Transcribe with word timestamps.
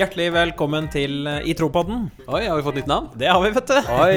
Hjertelig 0.00 0.30
velkommen 0.32 0.86
til 0.88 1.26
eh, 1.28 1.42
I 1.50 1.52
tropodden. 1.58 2.06
Oi, 2.24 2.40
har 2.48 2.56
vi 2.56 2.64
fått 2.64 2.78
nytt 2.78 2.88
navn? 2.88 3.10
Det 3.20 3.28
har 3.28 3.40
vi, 3.42 3.50
vet 3.52 3.68
du. 3.68 3.90
Oi, 3.92 4.14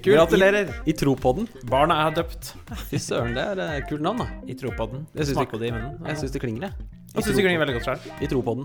kult. 0.00 0.14
Gratulerer. 0.16 0.70
I, 0.86 0.92
i 0.92 0.96
Tropodden. 0.96 1.48
Barna 1.68 1.98
er 2.06 2.14
døpt. 2.22 2.54
Fy 2.88 3.00
søren, 3.02 3.34
det 3.36 3.44
er 3.44 3.60
et 3.82 3.88
kult 3.90 4.00
navn, 4.06 4.22
da. 4.22 4.28
I 4.48 4.56
tropodden. 4.56 5.04
Jeg 5.12 5.28
syns 5.28 5.42
det- 5.42 5.60
det 5.60 5.68
i 5.68 5.74
munnen. 5.74 5.98
Jeg 6.08 6.22
syns 6.22 6.32
det 6.38 6.40
klinger, 6.46 6.70
jeg. 6.70 6.86
Jeg 7.16 7.26
syns 7.26 7.36
det 7.36 7.44
klinger 7.44 7.60
veldig 7.66 7.76
godt 7.78 7.90
sjøl. 7.90 8.08
I 8.24 8.30
Tropodden. 8.32 8.64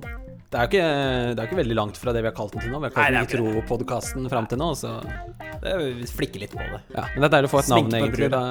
Det 0.51 0.59
er 0.59 0.65
jo 0.65 0.67
ikke, 0.67 0.87
det 1.31 1.39
er 1.39 1.47
ikke 1.47 1.57
veldig 1.61 1.75
langt 1.77 1.95
fra 1.95 2.11
det 2.11 2.21
vi 2.25 2.27
har 2.27 2.33
kalt 2.35 2.51
den 2.51 2.59
til 2.65 2.73
nå. 2.73 2.79
Vi 2.83 2.89
har 2.89 2.91
kalt 2.91 3.05
Nei, 3.05 3.11
den 3.15 3.23
det 3.23 3.35
er 3.37 3.39
I 3.39 3.61
Tro-podkasten 3.61 4.25
fram 4.27 4.47
til 4.51 4.59
nå, 4.59 4.65
så 4.75 4.97
Vi 5.63 6.07
flikker 6.11 6.41
litt 6.43 6.51
på 6.51 6.59
det. 6.59 6.81
ja. 6.91 7.05
Men 7.13 7.23
det 7.23 7.27
er 7.29 7.33
deilig 7.37 7.47
å 7.47 7.51
få 7.53 7.59
et 7.61 7.67
Sminke 7.69 7.91
navn, 7.93 8.03
egentlig. 8.03 8.27
Da, 8.33 8.41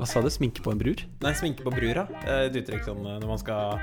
hva 0.00 0.08
sa 0.08 0.22
du? 0.24 0.30
Sminke 0.32 0.64
på 0.64 0.72
en 0.72 0.80
brur? 0.80 1.02
Nei, 1.26 1.32
sminke 1.36 1.66
på 1.66 1.72
brura. 1.74 2.06
Eh, 2.24 2.46
Et 2.46 2.56
uttrykk 2.62 2.86
sånn 2.86 3.02
eh, 3.04 3.18
når 3.20 3.28
man 3.34 3.40
skal 3.42 3.82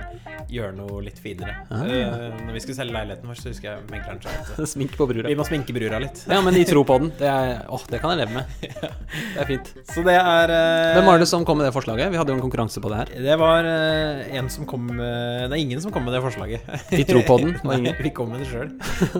gjøre 0.49 0.73
noe 0.79 1.03
litt 1.05 1.19
finere. 1.21 1.53
Ah. 1.69 1.83
ja. 1.85 2.07
Når 2.47 2.57
vi 2.57 2.63
skulle 2.63 2.79
selge 2.79 2.95
leiligheten 2.95 3.29
vår, 3.29 3.37
så 3.43 3.51
husker 3.51 3.69
jeg 3.69 3.85
megleren 3.91 4.23
sa 4.25 4.33
eh, 4.33 4.65
Smink 4.73 4.97
på 4.97 5.05
brura. 5.11 5.29
vi 5.29 5.37
må 5.37 5.45
sminke 5.45 5.77
brura 5.77 6.01
litt. 6.01 6.23
Ja, 6.25 6.41
men 6.41 6.57
i 6.57 6.65
den. 6.65 7.11
Det, 7.21 7.27
er, 7.29 7.61
åh, 7.69 7.85
det 7.91 8.01
kan 8.01 8.15
jeg 8.15 8.23
leve 8.23 8.33
med. 8.39 8.57
Det 8.63 9.43
er 9.43 9.49
fint. 9.49 9.69
Så 9.93 10.01
det 10.07 10.17
er 10.17 10.55
eh, 10.57 10.97
Hvem 10.97 11.11
var 11.11 11.21
det 11.21 11.29
som 11.29 11.45
kom 11.45 11.61
med 11.61 11.69
det 11.69 11.73
forslaget? 11.77 12.09
Vi 12.13 12.17
hadde 12.17 12.33
jo 12.33 12.39
en 12.39 12.43
konkurranse 12.47 12.81
på 12.81 12.89
det 12.89 13.03
her. 13.03 13.13
Det 13.29 13.37
var 13.37 13.67
eh, 13.69 14.25
en 14.41 14.49
som 14.49 14.65
kom 14.69 14.89
Det 14.97 15.51
er 15.51 15.59
ingen 15.61 15.83
som 15.83 15.93
kom 15.93 16.07
med 16.07 16.17
det 16.17 16.23
forslaget. 16.25 16.65
I 16.97 17.05
Tropodden. 17.05 17.26
Ingen. 17.27 17.97
Vi 18.05 18.11
kom 18.15 18.31
med 18.33 18.43
det 18.43 18.49
sjøl. 18.49 18.71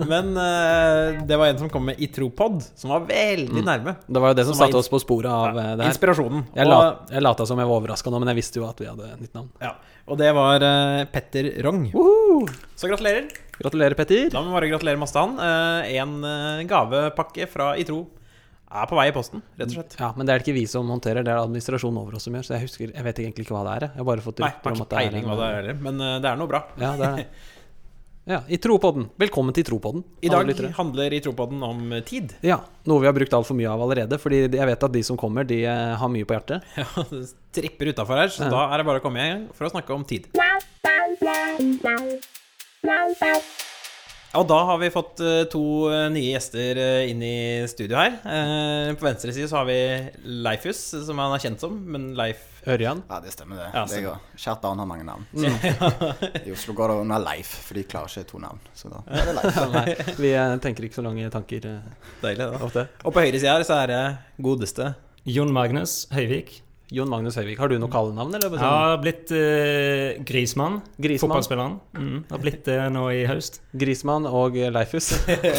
Men 0.08 0.32
uh, 0.36 1.20
det 1.28 1.38
var 1.40 1.52
en 1.52 1.60
som 1.60 1.72
kom 1.72 1.88
med 1.90 2.00
i 2.00 2.08
Tropod, 2.14 2.60
som 2.78 2.94
var 2.94 3.06
veldig 3.08 3.64
nærme. 3.66 3.96
Det 4.06 4.22
var 4.22 4.32
jo 4.32 4.38
det 4.40 4.46
som 4.48 4.56
Som 4.56 4.66
satte 4.66 4.80
oss 4.80 4.90
på 4.92 5.00
sporet 5.02 5.30
av 5.30 5.50
ja, 5.50 5.74
det 5.76 5.86
her. 5.86 5.92
Inspirasjonen. 5.92 6.46
Jeg, 6.56 6.70
la, 6.70 6.80
jeg 7.12 7.24
lata 7.24 7.46
som 7.48 7.60
jeg 7.60 7.70
var 7.70 7.82
overraska 7.82 8.12
nå, 8.12 8.22
men 8.22 8.32
jeg 8.32 8.40
visste 8.40 8.62
jo 8.62 8.68
at 8.68 8.80
vi 8.82 8.90
hadde 8.90 9.12
nytt 9.20 9.36
navn. 9.36 9.50
Ja, 9.62 9.74
og 10.08 10.20
det 10.20 10.32
var 10.36 10.64
uh, 10.64 11.02
Petter 11.12 11.50
Rong. 11.66 11.88
Så 12.78 12.90
gratulerer. 12.90 13.28
Gratulerer, 13.58 13.98
Petter. 13.98 14.28
Da 14.32 14.42
må 14.42 14.52
vi 14.52 14.60
bare 14.60 14.70
gratulere 14.70 15.00
masse 15.00 15.18
han. 15.18 15.34
Uh, 15.40 15.82
en 15.98 16.22
eh, 16.24 16.64
gavepakke 16.68 17.48
fra 17.50 17.72
Itro 17.80 18.04
er 18.68 18.88
på 18.88 18.96
vei 18.98 19.06
i 19.08 19.14
posten, 19.16 19.42
rett 19.56 19.70
og 19.70 19.78
slett. 19.78 19.94
Ja, 19.98 20.10
Men 20.16 20.28
det 20.28 20.34
er 20.34 20.40
det 20.40 20.46
ikke 20.46 20.58
vi 20.58 20.66
som 20.68 20.88
håndterer, 20.92 21.24
det 21.24 21.32
er 21.32 21.40
administrasjonen 21.40 22.00
over 22.02 22.18
oss 22.18 22.26
som 22.28 22.36
gjør. 22.36 22.44
Så 22.44 22.56
jeg 22.56 22.66
husker, 22.66 22.90
jeg 22.92 23.06
vet 23.06 23.22
egentlig 23.24 23.46
ikke 23.46 23.56
hva 23.56 23.64
det 23.64 23.76
er. 23.76 23.86
jeg. 23.86 23.96
Har 23.96 24.08
bare 24.10 24.24
fått 24.24 24.42
Nei, 24.44 24.50
har 24.52 24.76
ikke 24.76 24.90
peiling 24.92 25.28
hva 25.28 25.38
det 25.38 25.46
er 25.46 25.56
heller, 25.60 25.78
men 25.86 26.04
eh, 26.04 26.18
det 26.24 26.30
er 26.30 26.42
noe 26.42 26.50
bra. 26.50 26.60
Ja, 26.80 26.92
det 26.98 27.08
er 27.08 27.22
det. 27.22 27.28
Ja, 28.28 28.42
I 28.52 28.58
Tropodden. 28.60 29.06
Velkommen 29.16 29.54
til 29.56 29.64
Tropodden. 29.64 30.02
I 30.20 30.28
dag 30.28 30.50
handler 30.76 31.14
i 31.16 31.20
Tropodden 31.24 31.62
om 31.64 31.78
eh, 31.96 32.02
tid. 32.04 32.34
Ja, 32.44 32.58
Noe 32.84 33.00
vi 33.00 33.08
har 33.08 33.14
brukt 33.16 33.32
altfor 33.32 33.56
mye 33.56 33.70
av 33.72 33.80
allerede. 33.86 34.18
Fordi 34.20 34.42
jeg 34.44 34.68
vet 34.68 34.84
at 34.84 34.92
de 34.92 35.02
som 35.06 35.16
kommer, 35.16 35.48
de 35.48 35.62
eh, 35.64 35.94
har 35.96 36.12
mye 36.12 36.28
på 36.28 36.36
hjertet. 36.36 36.66
Ja, 36.76 37.06
det 37.08 37.22
tripper 37.56 37.88
utafor 37.94 38.20
her, 38.20 38.28
så 38.28 38.44
Ja. 38.44 38.50
da 38.52 38.66
er 38.68 38.82
det 38.82 38.86
bare 38.90 39.00
å 39.00 39.06
komme 39.06 39.24
i 39.24 39.30
gang 39.32 39.46
for 39.56 39.64
å 39.64 39.72
snakke 39.72 39.96
om 39.96 40.04
tid. 40.04 40.28
Og 44.36 44.44
da 44.44 44.58
har 44.68 44.76
vi 44.82 44.90
fått 44.92 45.22
eh, 45.24 45.46
to 45.48 45.60
eh, 45.88 46.04
nye 46.12 46.34
gjester 46.34 46.76
eh, 46.82 47.06
inn 47.08 47.22
i 47.24 47.64
studio 47.70 47.96
her. 47.96 48.18
Eh, 48.28 48.90
På 49.00 49.06
venstre 49.06 49.32
side 49.32 49.48
så 49.48 49.56
har 49.62 49.64
vi 49.70 49.78
Leifus, 50.44 50.82
som 51.06 51.18
han 51.22 51.32
er 51.32 51.40
kjent 51.46 51.64
som, 51.64 51.78
men 51.88 52.10
Leif 52.18 52.42
Ørjan. 52.68 53.00
Ja, 53.08 53.22
det 53.24 53.32
stemmer 53.32 53.62
det. 53.62 53.70
Ja, 53.72 53.86
det 53.88 54.02
går. 54.04 54.20
Kjært 54.36 54.60
barn 54.66 54.82
har 54.82 54.90
mange 54.90 55.06
navn. 55.08 55.24
I 56.44 56.52
Oslo 56.52 56.76
går 56.76 56.92
det 56.92 56.98
under 57.06 57.24
Leif, 57.24 57.54
for 57.64 57.80
de 57.80 57.86
klarer 57.88 58.12
ikke 58.20 58.28
to 58.34 58.42
navn. 58.44 58.60
Så 58.76 58.92
da 58.92 59.00
er 59.08 59.30
det 59.30 59.36
Leif. 59.40 60.12
Vi 60.26 60.34
tenker 60.66 60.88
ikke 60.90 61.00
så 61.00 61.06
lange 61.08 61.32
tanker 61.32 61.64
Deilig, 62.20 62.44
da. 62.44 62.60
ofte. 62.68 62.84
Og 63.08 63.16
på 63.16 63.24
høyre 63.24 63.40
side 63.40 63.54
her 63.56 63.64
så 63.64 63.80
er 63.80 63.94
det 63.94 64.02
godeste 64.44 64.92
Jon 65.28 65.50
Magnus 65.56 66.02
Høyvik. 66.12 66.58
Jon 66.88 67.10
Magnus 67.12 67.36
Høyvik, 67.36 67.58
har 67.60 67.68
du 67.68 67.74
noe 67.76 67.92
kallenavn, 67.92 68.32
eller? 68.38 68.54
Jeg 68.56 68.64
har 68.64 68.94
blitt 69.02 69.28
uh, 69.28 70.22
Grismann. 70.24 70.78
Grismann. 70.96 71.34
Fotballspilleren. 71.34 71.74
Mm, 71.98 72.22
har 72.30 72.40
blitt 72.40 72.62
det 72.64 72.78
nå 72.94 73.02
i 73.12 73.26
høst. 73.28 73.60
Grismann 73.76 74.24
og 74.24 74.56
eh, 74.56 74.70
Leifus. 74.72 75.10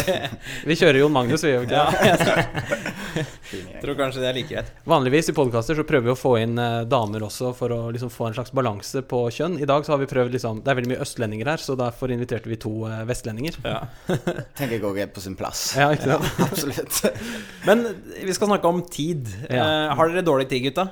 vi 0.70 0.78
kjører 0.80 1.04
Jon 1.04 1.14
Magnus, 1.14 1.44
vi 1.46 1.52
gjør 1.54 1.68
ikke 1.68 1.84
det? 1.86 3.28
Tror 3.84 3.96
kanskje 4.00 4.24
det 4.24 4.30
er 4.32 4.38
like 4.40 4.50
greit. 4.56 4.72
Vanligvis 4.90 5.30
i 5.30 5.36
podkaster 5.38 5.78
så 5.78 5.86
prøver 5.86 6.10
vi 6.10 6.14
å 6.16 6.18
få 6.18 6.34
inn 6.42 6.58
uh, 6.58 6.82
damer 6.90 7.28
også 7.28 7.52
for 7.58 7.76
å 7.76 7.80
liksom 7.94 8.10
få 8.14 8.32
en 8.32 8.38
slags 8.40 8.54
balanse 8.56 9.04
på 9.06 9.22
kjønn. 9.36 9.60
I 9.62 9.68
dag 9.70 9.86
så 9.86 9.94
har 9.94 10.02
vi 10.02 10.10
prøvd 10.10 10.34
liksom 10.34 10.64
Det 10.66 10.74
er 10.74 10.80
veldig 10.80 10.92
mye 10.96 11.06
østlendinger 11.06 11.52
her, 11.54 11.62
så 11.62 11.78
derfor 11.78 12.10
inviterte 12.14 12.50
vi 12.50 12.58
to 12.58 12.74
eh, 12.90 13.04
vestlendinger. 13.10 13.60
Ja. 13.70 13.84
Tenker 14.58 14.80
jeg 14.80 14.86
òg 14.90 14.98
er 15.06 15.14
på 15.14 15.22
sin 15.22 15.38
plass. 15.38 15.68
Ja, 15.78 15.92
ikke 15.94 16.10
sant? 16.16 16.42
Absolutt. 16.50 17.22
Men 17.70 17.86
vi 18.18 18.34
skal 18.34 18.50
snakke 18.50 18.74
om 18.74 18.82
tid. 18.90 19.30
Ja. 19.46 19.62
Eh, 19.62 19.96
har 20.00 20.10
dere 20.10 20.26
dårlig 20.26 20.50
tid, 20.50 20.72
gutta? 20.72 20.90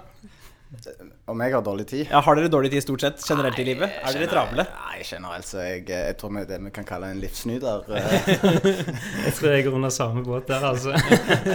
Om 1.31 1.41
jeg 1.44 1.53
har 1.53 1.61
dårlig 1.63 1.85
tid? 1.88 2.09
Ja, 2.11 2.19
Har 2.23 2.35
dere 2.35 2.50
dårlig 2.51 2.72
tid 2.73 2.83
stort 2.83 3.03
sett 3.03 3.22
generelt 3.23 3.59
i 3.59 3.63
livet? 3.67 3.94
Er 4.03 4.16
dere 4.17 4.28
travle? 4.31 4.66
Nei, 4.67 4.97
generelt 5.07 5.47
så 5.47 5.61
jeg, 5.63 5.85
jeg 5.88 6.17
tror 6.19 6.33
vi 6.35 6.41
er 6.41 6.50
det 6.50 6.57
vi 6.66 6.72
kan 6.75 6.88
kalle 6.88 7.11
en 7.13 7.22
livsnyter. 7.23 7.88
eh. 7.95 8.17
Jeg 9.23 9.33
tror 9.38 9.55
jeg 9.55 9.67
går 9.67 9.78
under 9.79 9.94
samme 9.95 10.23
båt 10.28 10.51
der, 10.51 10.66
altså. 10.67 10.91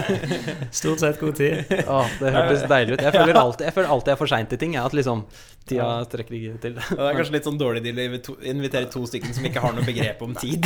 Stort 0.81 1.03
sett 1.03 1.21
god 1.21 1.37
tid. 1.37 1.61
Å, 1.85 1.99
det 2.19 2.33
hørtes 2.33 2.65
deilig 2.69 2.97
ut. 2.97 3.05
Jeg 3.05 3.13
føler 3.19 3.41
alltid 3.43 3.67
jeg, 3.69 3.75
føler 3.77 3.93
alltid 3.97 4.13
jeg 4.13 4.17
er 4.17 4.23
for 4.23 4.33
sein 4.33 4.49
til 4.49 4.61
ting. 4.65 4.73
Jeg, 4.79 4.85
at 4.89 4.97
liksom 4.97 5.25
tida 5.69 5.87
strekker 6.07 6.35
ikke 6.37 6.57
til. 6.63 6.73
Ja, 6.77 6.87
Det 6.97 7.07
er 7.09 7.17
kanskje 7.19 7.35
litt 7.37 7.47
sånn 7.47 7.59
dårlig 7.59 7.83
deal 7.85 7.99
å 8.03 8.35
invitere 8.51 8.89
to 8.91 9.03
stykker 9.07 9.33
som 9.35 9.45
ikke 9.47 9.61
har 9.63 9.75
noe 9.77 9.85
begrep 9.87 10.21
om 10.25 10.33
tid. 10.35 10.65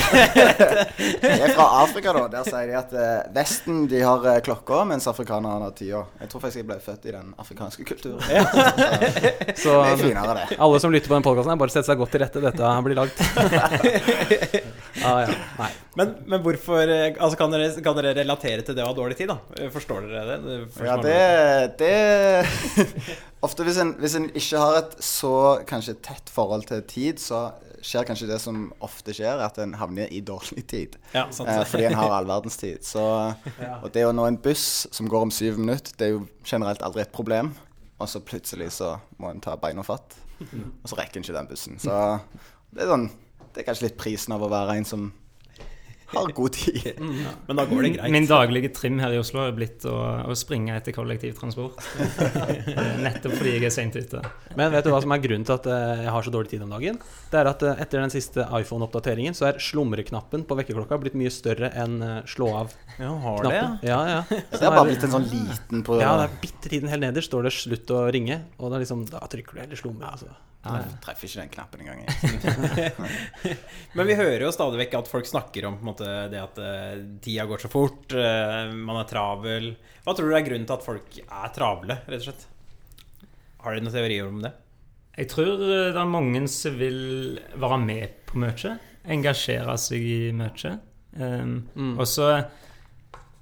Jeg 1.24 1.42
er 1.48 1.54
fra 1.54 1.68
Afrika, 1.84 2.14
da. 2.18 2.24
Der 2.34 2.48
sier 2.48 2.70
de 2.72 2.78
at 2.80 2.94
eh, 2.98 3.28
Vesten 3.36 3.84
de 3.92 4.02
har 4.02 4.26
eh, 4.32 4.40
klokka, 4.46 4.82
mens 4.90 5.08
afrikanerne 5.12 5.68
har 5.68 5.76
tida. 5.78 6.02
Jeg 6.24 6.32
tror 6.32 6.44
faktisk 6.44 6.62
jeg 6.64 6.70
ble 6.70 6.80
født 6.84 7.08
i 7.10 7.14
den 7.16 7.34
afrikanske 7.42 7.86
kulturen. 7.88 8.22
Så 9.64 9.76
Det 9.78 9.92
er 9.94 10.02
finere, 10.02 10.38
det. 10.42 10.58
alle 10.68 10.82
som 10.84 10.94
lytter 10.94 11.12
på 11.12 11.18
den 11.20 11.28
podkasten, 11.28 11.62
bare 11.62 11.74
sett 11.78 11.88
seg 11.90 12.02
godt 12.02 12.16
til 12.16 12.24
rette. 12.26 12.44
Dette 12.48 12.74
blir 12.88 12.98
lagd. 12.98 13.22
Ah, 15.06 15.22
ja. 15.28 15.72
Men, 15.98 16.12
men 16.30 16.42
hvorfor 16.46 16.90
eh, 16.90 17.16
Altså 17.18 17.38
kan 17.40 17.54
dere, 17.54 17.70
kan 17.86 17.98
dere 17.98 18.12
relatere 18.18 18.66
til 18.66 18.76
det 18.78 18.84
å 18.86 18.90
ha 18.92 18.98
dårlig 18.98 19.18
tid, 19.18 19.32
da? 19.32 19.70
Forstår 19.74 20.06
dere 20.10 20.38
det? 20.42 20.58
Forstår 20.74 20.90
Ja, 20.90 20.98
det, 21.02 21.78
det 21.82 21.94
Ofte 23.46 23.66
hvis 23.68 23.78
en, 23.78 23.94
hvis 24.02 24.16
en 24.18 24.30
ikke 24.34 24.60
har 24.62 24.80
et 24.80 24.94
så 25.04 25.32
kanskje 25.70 25.94
tett 26.06 26.30
forhold 26.34 26.66
til 26.70 26.82
tid, 26.90 27.20
så 27.22 27.52
skjer 27.86 28.08
kanskje 28.08 28.30
det 28.32 28.40
som 28.42 28.72
ofte 28.84 29.14
skjer, 29.14 29.42
at 29.44 29.60
en 29.62 29.76
havner 29.78 30.10
i 30.14 30.24
dårlig 30.26 30.64
tid. 30.70 30.98
Ja. 31.14 31.28
Eh, 31.30 31.62
fordi 31.70 31.86
en 31.90 31.98
har 32.00 32.16
all 32.16 32.30
verdens 32.30 32.58
tid. 32.58 32.82
Så, 32.86 33.04
og 33.84 33.88
det 33.94 34.08
å 34.08 34.16
nå 34.16 34.26
en 34.28 34.40
buss 34.42 34.88
som 34.92 35.10
går 35.12 35.28
om 35.28 35.34
syv 35.34 35.62
minutter, 35.62 35.94
det 36.00 36.10
er 36.10 36.16
jo 36.16 36.26
generelt 36.48 36.82
aldri 36.86 37.06
et 37.06 37.14
problem. 37.14 37.54
Og 37.98 38.10
så 38.10 38.22
plutselig 38.22 38.72
så 38.78 38.96
må 39.22 39.32
en 39.32 39.42
ta 39.44 39.56
beina 39.60 39.86
fatt, 39.86 40.18
og 40.82 40.90
så 40.90 40.98
rekker 40.98 41.20
en 41.22 41.28
ikke 41.28 41.38
den 41.38 41.50
bussen. 41.50 41.80
Så 41.82 41.94
det 42.74 42.86
er 42.86 42.92
sånn 42.92 43.10
Det 43.54 43.64
er 43.64 43.70
kanskje 43.72 43.88
litt 43.88 43.98
prisen 43.98 44.36
av 44.36 44.44
å 44.46 44.52
være 44.52 44.76
en 44.78 44.86
som 44.86 45.08
har 46.08 46.32
god 46.32 46.54
tid. 46.56 47.00
Men 47.48 47.60
da 47.60 47.66
går 47.68 47.84
det 47.84 47.90
greit. 47.98 48.12
Min 48.14 48.28
daglige 48.30 48.72
trim 48.76 49.00
her 49.04 49.16
i 49.16 49.20
Oslo 49.20 49.44
er 49.44 49.56
blitt 49.56 49.86
å, 49.90 49.96
å 50.28 50.36
springe 50.40 50.76
etter 50.78 50.96
kollektivtransport. 50.96 51.82
Nettopp 53.06 53.36
fordi 53.36 53.58
jeg 53.58 53.68
er 53.68 53.74
seint 53.76 53.98
ute. 53.98 54.22
Men 54.56 54.72
vet 54.74 54.88
du 54.88 54.92
hva 54.94 55.02
som 55.04 55.14
er 55.16 55.24
grunnen 55.24 55.48
til 55.48 55.58
at 55.58 55.68
eh, 55.72 56.06
jeg 56.06 56.14
har 56.16 56.28
så 56.28 56.34
dårlig 56.34 56.54
tid 56.54 56.64
om 56.64 56.72
dagen? 56.78 57.02
Det 57.32 57.42
er 57.42 57.52
at 57.52 57.66
eh, 57.68 57.84
etter 57.84 58.04
den 58.04 58.14
siste 58.14 58.48
iPhone-oppdateringen 58.62 59.36
så 59.38 59.50
er 59.52 59.62
slumreknappen 59.64 60.48
på 60.48 60.60
vekkerklokka 60.62 61.02
blitt 61.04 61.18
mye 61.20 61.34
større 61.34 61.74
enn 61.76 62.00
eh, 62.02 62.18
slå 62.30 62.54
Ja, 62.56 63.12
har 63.26 63.44
det, 63.44 63.56
ja. 63.58 63.68
Ja, 63.84 64.22
Så 64.52 64.62
Det 64.62 64.66
er 64.66 64.76
bare 64.78 64.88
blitt 64.88 65.04
en 65.04 65.16
sånn 65.18 65.28
liten 65.30 65.84
på 65.86 66.00
Ja, 66.00 66.16
det 66.22 66.30
er 66.30 66.38
bitte 66.42 66.72
tiden 66.72 66.92
helt 66.92 67.04
nederst 67.04 67.32
står 67.32 67.50
det 67.50 67.56
'slutt 67.58 67.92
å 67.92 68.06
ringe', 68.14 68.40
og 68.58 68.72
da, 68.72 68.80
liksom, 68.82 69.04
da 69.12 69.20
trykker 69.28 69.58
du 69.58 69.64
heller 69.66 69.80
slumre. 69.80 70.14
Altså. 70.16 70.32
Jeg 70.68 71.00
treffer 71.06 71.30
ikke 71.30 71.42
den 71.44 71.54
knappen 71.54 71.84
engang. 71.86 72.04
Men 73.98 74.10
vi 74.10 74.18
hører 74.20 74.46
jo 74.46 74.54
stadig 74.56 74.82
vekk 74.84 75.00
at 75.00 75.10
folk 75.12 75.30
snakker 75.30 75.70
om 75.70 75.80
på 75.80 75.86
en 75.86 75.92
måte, 75.92 76.12
det 76.34 76.44
at 76.44 76.62
uh, 76.62 76.94
tida 77.24 77.48
går 77.50 77.64
så 77.66 77.72
fort, 77.72 78.14
uh, 78.14 78.70
man 78.76 79.02
er 79.02 79.10
travel. 79.10 79.72
Hva 80.04 80.16
tror 80.16 80.30
du 80.32 80.38
er 80.38 80.46
grunnen 80.46 80.68
til 80.70 80.78
at 80.78 80.86
folk 80.86 81.20
er 81.24 81.52
travle, 81.56 82.00
rett 82.08 82.24
og 82.24 82.30
slett? 82.30 82.48
Har 83.64 83.76
dere 83.76 83.84
noen 83.84 83.96
teorier 83.98 84.30
om 84.30 84.44
det? 84.46 84.54
Jeg 85.18 85.32
tror 85.32 85.56
eh, 85.66 85.90
det 85.96 85.98
er 85.98 86.10
mange 86.10 86.44
som 86.52 86.76
vil 86.78 87.40
være 87.58 87.80
med 87.82 88.20
på 88.30 88.38
mye. 88.42 88.76
Engasjere 89.10 89.74
seg 89.82 90.04
i 90.06 90.20
mye. 90.36 90.78
Um, 91.18 91.56
Mm. 91.74 91.96
Og 91.98 92.06
så 92.06 92.28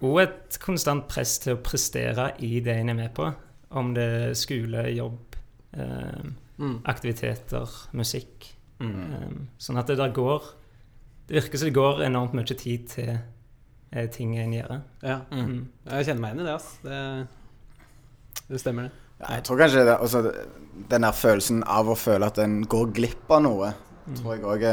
òg 0.06 0.20
et 0.22 0.58
konstant 0.64 1.08
press 1.12 1.36
til 1.44 1.56
å 1.56 1.62
prestere 1.66 2.30
i 2.46 2.62
det 2.64 2.78
en 2.80 2.94
er 2.94 2.98
med 3.02 3.14
på. 3.18 3.28
Om 3.76 3.94
det 3.98 4.06
er 4.06 4.36
skole, 4.40 4.86
jobb, 4.96 5.36
um, 5.76 6.36
Mm. 6.58 6.78
aktiviteter, 6.88 7.72
musikk. 7.92 8.52
Mm. 8.80 9.00
Um, 9.16 9.40
sånn 9.60 9.80
at 9.80 9.88
det 9.88 9.96
der 10.00 10.12
går 10.12 10.44
Det 11.26 11.38
virker 11.38 11.58
som 11.58 11.70
det 11.70 11.76
går 11.78 12.02
enormt 12.06 12.34
mye 12.36 12.56
tid 12.60 12.84
til 12.92 13.10
eh, 13.16 14.10
ting 14.14 14.36
en 14.38 14.54
gjør. 14.54 14.76
Ja. 15.02 15.16
Mm. 15.32 15.64
Jeg 15.88 16.06
kjenner 16.06 16.22
meg 16.22 16.36
igjen 16.36 16.44
i 16.44 16.46
det, 16.46 16.54
altså. 16.54 16.76
Det, 16.84 18.44
det 18.52 18.60
stemmer, 18.62 18.86
det. 18.86 19.06
Ja, 19.24 19.32
jeg 19.40 19.46
tror 19.48 19.62
kanskje 19.64 19.86
det, 19.88 19.96
altså, 19.96 20.22
den 20.92 21.08
der 21.08 21.18
følelsen 21.18 21.64
av 21.64 21.90
å 21.90 21.96
føle 21.98 22.30
at 22.30 22.38
en 22.44 22.60
går 22.70 22.94
glipp 22.94 23.32
av 23.34 23.42
noe, 23.42 23.72
tror 24.20 24.36
jeg 24.36 24.46
òg 24.46 24.68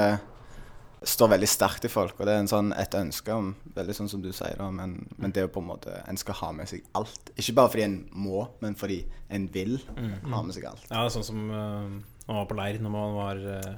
står 1.04 1.32
veldig 1.34 1.49
sterkt 1.50 1.87
i 1.87 1.90
folk. 1.93 2.19
Og 2.20 2.28
det 2.28 2.34
er 2.34 2.43
en 2.43 2.50
sånn, 2.50 2.72
et 2.78 2.94
ønske 2.99 3.34
om 3.34 3.52
Veldig 3.76 3.94
sånn 3.96 4.10
som 4.12 4.22
du 4.25 4.31
sier, 4.34 4.56
da, 4.58 4.69
men, 4.75 4.99
men 5.16 5.32
det 5.32 5.43
er 5.43 5.46
jo 5.49 5.54
på 5.54 5.62
en 5.62 5.70
måte 5.70 5.94
En 6.08 6.19
skal 6.20 6.37
ha 6.43 6.50
med 6.56 6.70
seg 6.70 6.84
alt. 6.99 7.32
Ikke 7.37 7.56
bare 7.58 7.72
fordi 7.72 7.87
en 7.87 7.99
må, 8.12 8.44
men 8.62 8.76
fordi 8.78 9.02
en 9.32 9.49
vil 9.52 9.78
ha 9.96 10.43
med 10.43 10.52
seg 10.54 10.66
alt. 10.69 10.84
Ja, 10.90 11.00
det 11.00 11.06
er 11.08 11.14
sånn 11.14 11.31
som 11.31 11.49
uh, 11.49 11.88
man 12.28 12.43
var 12.43 12.50
på 12.50 12.58
leir 12.58 12.82
når 12.82 12.93
man 12.93 13.14
var 13.16 13.40
uh, 13.40 13.72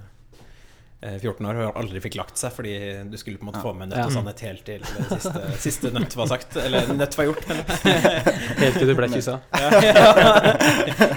eh, 1.04 1.16
14 1.20 1.46
år 1.50 1.60
og 1.66 1.78
aldri 1.80 2.02
fikk 2.04 2.18
lagt 2.18 2.40
seg 2.40 2.52
fordi 2.56 2.74
du 3.10 3.16
skulle 3.20 3.38
på 3.38 3.46
en 3.46 3.50
måte 3.52 3.62
få 3.62 3.74
med 3.76 3.92
nøtt 3.92 4.08
og 4.08 4.14
sannhet 4.16 4.42
helt 4.48 4.64
til 4.66 4.82
det 4.84 5.06
siste, 5.12 5.44
siste 5.68 5.92
nøtt 5.94 6.16
var 6.18 6.30
sagt. 6.32 6.58
Eller 6.60 6.90
nøtt 6.94 7.18
var 7.18 7.30
gjort. 7.30 7.44
Helt 8.62 8.80
til 8.80 8.90
du 8.90 8.94
ble 8.98 9.10
kyssa. 9.14 9.38
Ja, 9.64 9.68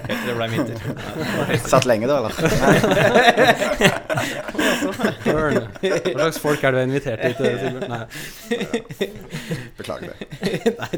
til 0.07 0.27
Det 0.27 0.35
ble 0.37 0.47
helt- 0.53 1.67
Satt 1.67 1.87
lenge 1.89 2.07
da, 2.09 2.19
eller? 2.21 2.31
Burn. 5.23 5.59
Hva 5.81 6.27
slags 6.27 6.39
folk 6.41 6.63
er 6.67 6.75
du 6.75 6.79
invitert 6.81 7.23
hit, 7.23 7.41
eh, 7.41 7.79
Nei. 7.87 8.01
Beklager 9.77 10.13
det. 10.13 10.29
Nei, 10.81 10.89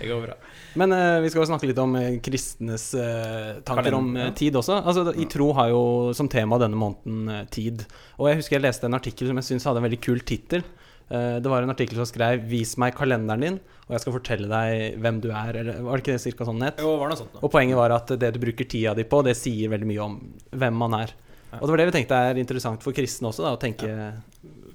det 0.00 0.10
går 0.10 0.24
bra. 0.26 0.36
Men 0.78 0.92
eh, 0.96 1.18
vi 1.24 1.30
skal 1.32 1.42
jo 1.42 1.48
snakke 1.50 1.68
litt 1.68 1.80
om 1.82 1.96
eh, 2.00 2.18
kristnes 2.24 2.86
eh, 2.96 3.58
tanker 3.60 3.90
Kalender, 3.90 3.98
om 3.98 4.16
eh, 4.16 4.30
tid 4.38 4.56
også. 4.60 4.78
Altså, 4.80 5.12
I 5.20 5.26
tro 5.32 5.50
har 5.58 5.72
jo 5.72 5.82
som 6.16 6.30
tema 6.32 6.58
denne 6.62 6.78
måneden 6.80 7.28
eh, 7.32 7.42
tid. 7.52 7.84
Og 8.18 8.30
jeg 8.30 8.40
husker 8.40 8.58
jeg 8.58 8.66
leste 8.66 8.88
en 8.88 8.96
artikkel 8.96 9.28
som 9.30 9.40
jeg 9.40 9.50
syns 9.50 9.68
hadde 9.68 9.82
en 9.82 9.88
veldig 9.88 10.00
kul 10.04 10.22
tittel. 10.28 10.64
Eh, 11.12 11.36
det 11.44 11.52
var 11.52 11.64
en 11.64 11.74
artikkel 11.74 12.00
som 12.00 12.08
skrev 12.08 12.46
'Vis 12.48 12.76
meg 12.80 12.96
kalenderen 12.96 13.44
din, 13.44 13.58
og 13.88 13.96
jeg 13.96 14.04
skal 14.04 14.16
fortelle 14.16 14.48
deg 14.48 14.96
hvem 15.02 15.20
du 15.20 15.28
er'. 15.28 15.58
Eller 15.60 15.82
var 15.84 15.98
det 15.98 16.06
ikke 16.06 16.16
det 16.16 16.24
cirka 16.24 16.48
sånn 16.48 16.62
nett? 16.62 16.80
Jo, 16.80 16.96
var 16.96 17.10
det 17.10 17.18
noe 17.18 17.24
sånt. 17.24 17.42
Og 17.42 17.52
poenget 17.52 17.76
var 17.76 17.92
at 17.98 18.14
det 18.16 18.32
du 18.32 18.40
bruker 18.40 18.64
tida 18.68 18.94
di 18.96 19.04
på, 19.04 19.20
det 19.26 19.36
sier 19.36 19.72
veldig 19.72 19.90
mye 19.92 20.06
om 20.06 20.16
hvem 20.56 20.80
man 20.84 20.96
er. 21.02 21.12
Ja. 21.52 21.58
Og 21.60 21.66
det 21.66 21.72
var 21.74 21.82
det 21.82 21.88
vi 21.90 21.96
tenkte 21.98 22.18
er 22.30 22.38
interessant 22.40 22.82
for 22.84 22.96
kristne 22.96 23.28
også, 23.28 23.44
da, 23.44 23.52
å 23.52 23.60
tenke 23.60 23.88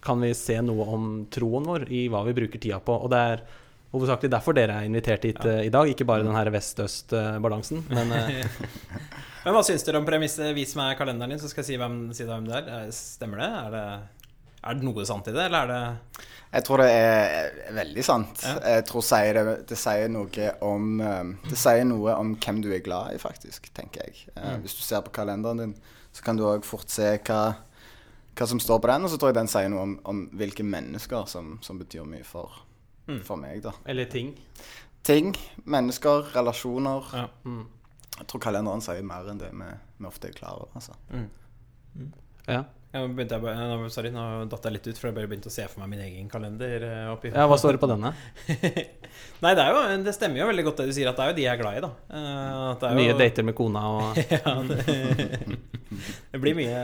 Kan 0.06 0.22
vi 0.22 0.30
se 0.38 0.60
noe 0.62 0.86
om 0.94 1.08
troen 1.34 1.66
vår 1.66 1.88
i 1.90 2.04
hva 2.14 2.22
vi 2.28 2.36
bruker 2.38 2.62
tida 2.62 2.78
på? 2.80 2.94
Og 3.02 3.10
det 3.12 3.22
er 3.32 3.42
hovedsakelig 3.96 4.30
derfor 4.30 4.54
dere 4.54 4.76
er 4.78 4.86
invitert 4.86 5.26
hit 5.26 5.40
Ja. 5.42 5.58
uh, 5.58 5.64
i 5.66 5.72
dag, 5.74 5.90
ikke 5.90 6.06
bare 6.06 6.24
den 6.24 6.36
her 6.36 6.50
vest-øst-balansen. 6.54 7.82
Men 7.96 8.12
uh... 8.14 8.62
Men 9.46 9.56
hva 9.56 9.64
syns 9.64 9.86
dere 9.88 9.98
om 10.02 10.06
premisset 10.06 10.52
'vis 10.54 10.76
meg 10.76 10.98
kalenderen 11.00 11.32
din', 11.34 11.40
så 11.40 11.48
skal 11.50 11.64
jeg 11.64 11.70
si, 11.72 11.78
hvem, 11.80 11.98
si 12.14 12.26
hvem 12.28 12.46
det 12.50 12.58
er? 12.60 12.90
Stemmer 12.92 13.40
det? 13.42 13.48
Er, 13.48 13.70
det? 13.72 13.84
er 14.68 14.76
det 14.76 14.84
noe 14.84 15.06
sant 15.08 15.30
i 15.32 15.34
det, 15.36 15.46
eller 15.48 15.64
er 15.64 15.72
det 15.72 16.26
Jeg 16.52 16.64
tror 16.68 16.84
det 16.84 16.88
er 16.92 17.52
veldig 17.78 18.04
sant. 18.04 18.44
Ja. 18.44 18.56
Jeg 18.76 18.86
tror 18.90 19.06
sier 19.08 19.40
det, 19.40 19.56
det 19.70 19.78
sier 19.80 20.12
noe 20.12 20.50
om 20.68 21.00
eh, 21.00 21.32
Det 21.48 21.60
sier 21.60 21.84
noe 21.88 22.16
om 22.20 22.36
hvem 22.36 22.60
du 22.64 22.70
er 22.76 22.84
glad 22.84 23.16
i, 23.16 23.22
faktisk, 23.24 23.72
tenker 23.74 24.04
jeg. 24.08 24.28
Eh, 24.36 24.44
Mm. 24.58 24.62
Hvis 24.66 24.76
du 24.78 24.84
ser 24.84 25.02
på 25.08 25.12
kalenderen 25.16 25.64
din, 25.64 25.74
så 26.18 26.26
kan 26.26 26.38
du 26.40 26.44
òg 26.50 26.66
fort 26.66 26.90
se 26.90 27.12
hva, 27.28 27.40
hva 28.38 28.48
som 28.50 28.60
står 28.62 28.82
på 28.82 28.90
den, 28.90 29.06
og 29.06 29.12
så 29.14 29.20
tror 29.22 29.30
jeg 29.32 29.38
den 29.38 29.50
sier 29.52 29.70
noe 29.70 29.84
om, 29.86 29.96
om 30.10 30.24
hvilke 30.38 30.66
mennesker 30.66 31.28
som, 31.30 31.56
som 31.62 31.78
betyr 31.82 32.08
mye 32.10 32.26
for, 32.26 32.64
Mm. 33.08 33.22
for 33.24 33.40
meg, 33.40 33.62
da. 33.64 33.72
Eller 33.88 34.10
ting. 34.12 34.34
Ting, 35.08 35.30
mennesker, 35.64 36.26
relasjoner. 36.34 37.06
Ja. 37.16 37.28
Mm. 37.48 37.62
Jeg 38.18 38.28
tror 38.28 38.42
kalenderen 38.44 38.82
sier 38.84 39.06
mer 39.08 39.30
enn 39.32 39.40
det 39.40 39.54
vi, 39.56 39.68
vi 40.02 40.10
ofte 40.10 40.28
er 40.28 40.36
klar 40.36 40.58
over. 40.58 40.74
Altså. 40.76 40.98
Ja. 41.14 41.22
Ja, 42.48 42.64
Nå 42.98 43.02
begynte 43.14 43.36
jeg 43.36 43.44
bare, 43.44 43.66
nå- 43.68 43.90
sorry, 43.94 44.10
nå 44.16 44.22
datt 44.50 44.64
jeg 44.66 44.74
litt 44.74 44.86
ut, 44.88 44.98
for 44.98 45.10
jeg 45.10 45.16
bare 45.18 45.28
begynte 45.30 45.50
å 45.52 45.54
se 45.54 45.66
for 45.70 45.82
meg 45.84 45.90
min 45.92 46.00
egen 46.06 46.30
kalender. 46.32 46.82
eh, 46.88 47.10
oppi 47.12 47.30
ja, 47.30 47.44
hva 47.46 47.58
står 47.60 47.76
det 47.76 47.82
på 47.84 47.90
denne? 47.92 48.14
Nei, 49.44 49.52
det, 49.54 49.66
er 49.66 49.76
jo, 49.76 49.82
det 50.06 50.14
stemmer 50.16 50.40
jo 50.40 50.48
veldig 50.48 50.64
godt 50.66 50.80
det 50.82 50.86
du 50.88 50.94
sier, 50.96 51.10
at 51.12 51.20
det 51.20 51.26
er 51.26 51.30
jo 51.34 51.36
de 51.38 51.44
jeg 51.44 51.52
er 51.52 51.60
glad 51.62 51.78
i, 51.78 51.82
da. 51.84 51.90
Eh, 52.10 52.64
at 52.72 52.80
det 52.82 52.90
er 52.90 52.98
Mye 52.98 53.10
jo, 53.12 53.18
dater 53.20 53.46
med 53.50 53.58
kona 53.60 53.84
og 53.92 54.18
ja, 54.34 54.54
det, 54.72 55.58
det 56.32 56.42
blir 56.42 56.58
mye 56.58 56.80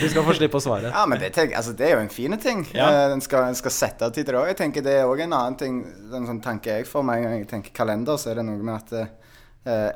Du 0.00 0.06
skal 0.08 0.24
få 0.26 0.36
slippe 0.38 0.60
å 0.60 0.64
svare. 0.64 0.92
Ja, 0.94 1.02
men 1.10 1.20
det, 1.22 1.32
tenk, 1.36 1.52
altså, 1.58 1.74
det 1.76 1.88
er 1.90 1.96
jo 1.98 2.04
en 2.06 2.12
fin 2.14 2.38
ting. 2.42 2.62
Ja. 2.76 2.88
En, 2.88 3.16
Den 3.16 3.24
skal, 3.26 3.48
en 3.50 3.58
skal 3.58 3.74
sette 3.74 4.06
av 4.06 4.14
tid 4.14 4.24
til 4.26 4.36
det 4.36 4.40
òg. 4.40 4.48
Jeg 4.54 4.60
tenker 4.62 4.86
det 4.86 4.96
er 5.02 5.10
òg 5.10 5.22
en 5.26 5.34
annen 5.36 5.58
ting 5.60 5.82
En 6.14 6.28
sånn 6.30 6.40
tanke 6.44 6.78
jeg 6.78 6.88
får 6.88 7.04
med 7.10 7.18
en 7.20 7.26
gang 7.28 7.36
jeg 7.42 7.50
tenker 7.52 7.74
kalender, 7.82 8.16
så 8.22 8.32
er 8.32 8.40
det 8.40 8.46
noe 8.48 8.62
med 8.62 8.78
at 8.78 8.94
eh, 9.02 9.12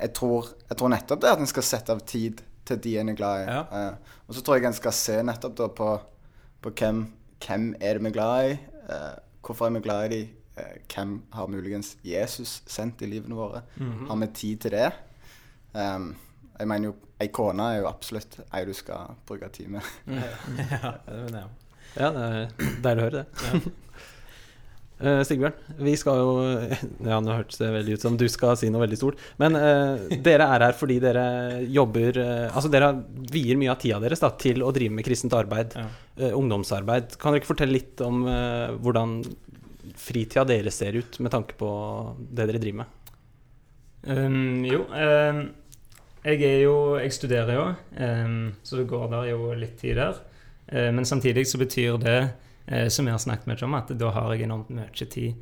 jeg, 0.02 0.12
tror, 0.18 0.50
jeg 0.70 0.78
tror 0.82 0.92
nettopp 0.92 1.22
det 1.24 1.32
at 1.36 1.42
en 1.46 1.50
skal 1.54 1.66
sette 1.70 1.94
av 1.96 2.04
tid 2.08 2.42
til 2.66 2.80
de 2.84 2.96
en 3.00 3.12
er 3.12 3.18
glad 3.18 3.44
i. 3.44 3.46
Ja. 3.50 3.62
Uh, 3.70 4.18
og 4.26 4.36
så 4.36 4.42
tror 4.42 4.58
jeg 4.58 4.68
en 4.68 4.76
skal 4.76 4.96
se 4.96 5.20
nettopp 5.26 5.56
da 5.58 5.68
på, 5.80 5.90
på 6.64 6.74
hvem, 6.80 7.04
hvem 7.46 7.70
er 7.80 7.98
det 7.98 8.04
vi 8.04 8.12
er 8.12 8.16
glad 8.18 8.50
i, 8.50 8.58
uh, 8.90 9.14
hvorfor 9.46 9.68
er 9.68 9.76
vi 9.78 9.84
glad 9.86 10.06
i 10.06 10.12
de, 10.14 10.20
uh, 10.58 10.76
hvem 10.92 11.16
har 11.36 11.50
muligens 11.52 11.96
Jesus 12.04 12.60
sendt 12.66 13.02
i 13.02 13.10
livene 13.10 13.38
våre. 13.38 13.64
Har 13.80 14.22
vi 14.22 14.32
tid 14.34 14.66
til 14.66 14.76
det? 14.78 14.90
Um, 15.76 16.14
jeg 16.56 16.68
mener 16.68 16.90
jo, 16.90 16.96
Ei 17.16 17.30
kone 17.32 17.64
er 17.72 17.78
jo 17.80 17.86
absolutt 17.88 18.34
ei 18.52 18.66
du 18.68 18.74
skal 18.76 19.14
bruke 19.28 19.48
tid 19.48 19.70
med. 19.72 19.86
Ja, 20.68 20.98
det 21.06 21.20
mener 21.22 21.38
jeg. 21.38 21.48
Ja, 21.96 22.10
det 22.12 22.24
er 22.26 22.50
deilig 22.84 23.00
å 23.00 23.06
høre 23.06 23.22
det. 23.22 23.70
Eh, 24.96 25.20
Sigbjørn, 25.28 25.56
vi 25.84 25.92
skal 26.00 26.20
jo 26.22 26.28
Ja, 27.10 27.18
nå 27.20 27.34
hørtes 27.34 27.60
det 27.60 27.68
veldig 27.74 27.98
ut 27.98 28.04
som 28.06 28.14
du 28.16 28.24
skal 28.32 28.56
si 28.56 28.70
noe 28.72 28.80
veldig 28.86 28.98
stort. 29.00 29.20
Men 29.42 29.58
uh, 29.58 30.06
dere 30.24 30.46
er 30.54 30.64
her 30.68 30.76
fordi 30.78 30.96
dere 31.04 31.26
jobber 31.68 32.16
uh, 32.16 32.46
Altså 32.48 32.70
dere 32.72 32.94
vier 33.32 33.60
mye 33.60 33.74
av 33.74 33.80
tida 33.82 34.00
deres 34.00 34.24
da, 34.24 34.32
til 34.40 34.64
å 34.64 34.72
drive 34.72 34.96
med 34.96 35.06
kristent 35.06 35.36
arbeid, 35.36 35.76
Ja. 35.76 35.88
ungdomsarbeid. 36.32 37.18
Kan 37.20 37.34
dere 37.34 37.42
ikke 37.42 37.52
fortelle 37.52 37.76
litt 37.76 38.00
om 38.00 38.24
hvordan 38.80 39.18
fritida 40.00 40.44
deres 40.48 40.78
ser 40.80 40.96
ut 40.96 41.18
med 41.20 41.32
tanke 41.32 41.56
på 41.60 41.68
det 42.18 42.48
dere 42.48 42.62
driver 42.62 42.84
med? 42.84 42.96
Um, 44.06 44.64
jo, 44.64 44.84
um, 44.94 45.38
jeg 46.26 46.42
er 46.46 46.60
jo 46.62 46.96
Jeg 47.00 47.12
studerer 47.12 47.54
jo, 47.56 47.64
um, 47.98 48.54
så 48.62 48.78
det 48.78 48.88
går 48.90 49.08
der 49.10 49.30
jo 49.32 49.52
litt 49.58 49.78
tid 49.80 49.98
der. 49.98 50.20
Uh, 50.70 50.90
men 50.94 51.04
samtidig 51.04 51.46
så 51.50 51.58
betyr 51.58 51.98
det, 52.02 52.18
uh, 52.22 52.45
som 52.90 53.06
vi 53.06 53.14
har 53.14 53.22
snakket 53.22 53.46
mye 53.50 53.64
om, 53.66 53.76
at 53.78 53.92
da 53.94 54.10
har 54.14 54.34
jeg 54.34 54.46
enormt 54.46 54.72
mye 54.74 55.06
tid 55.06 55.34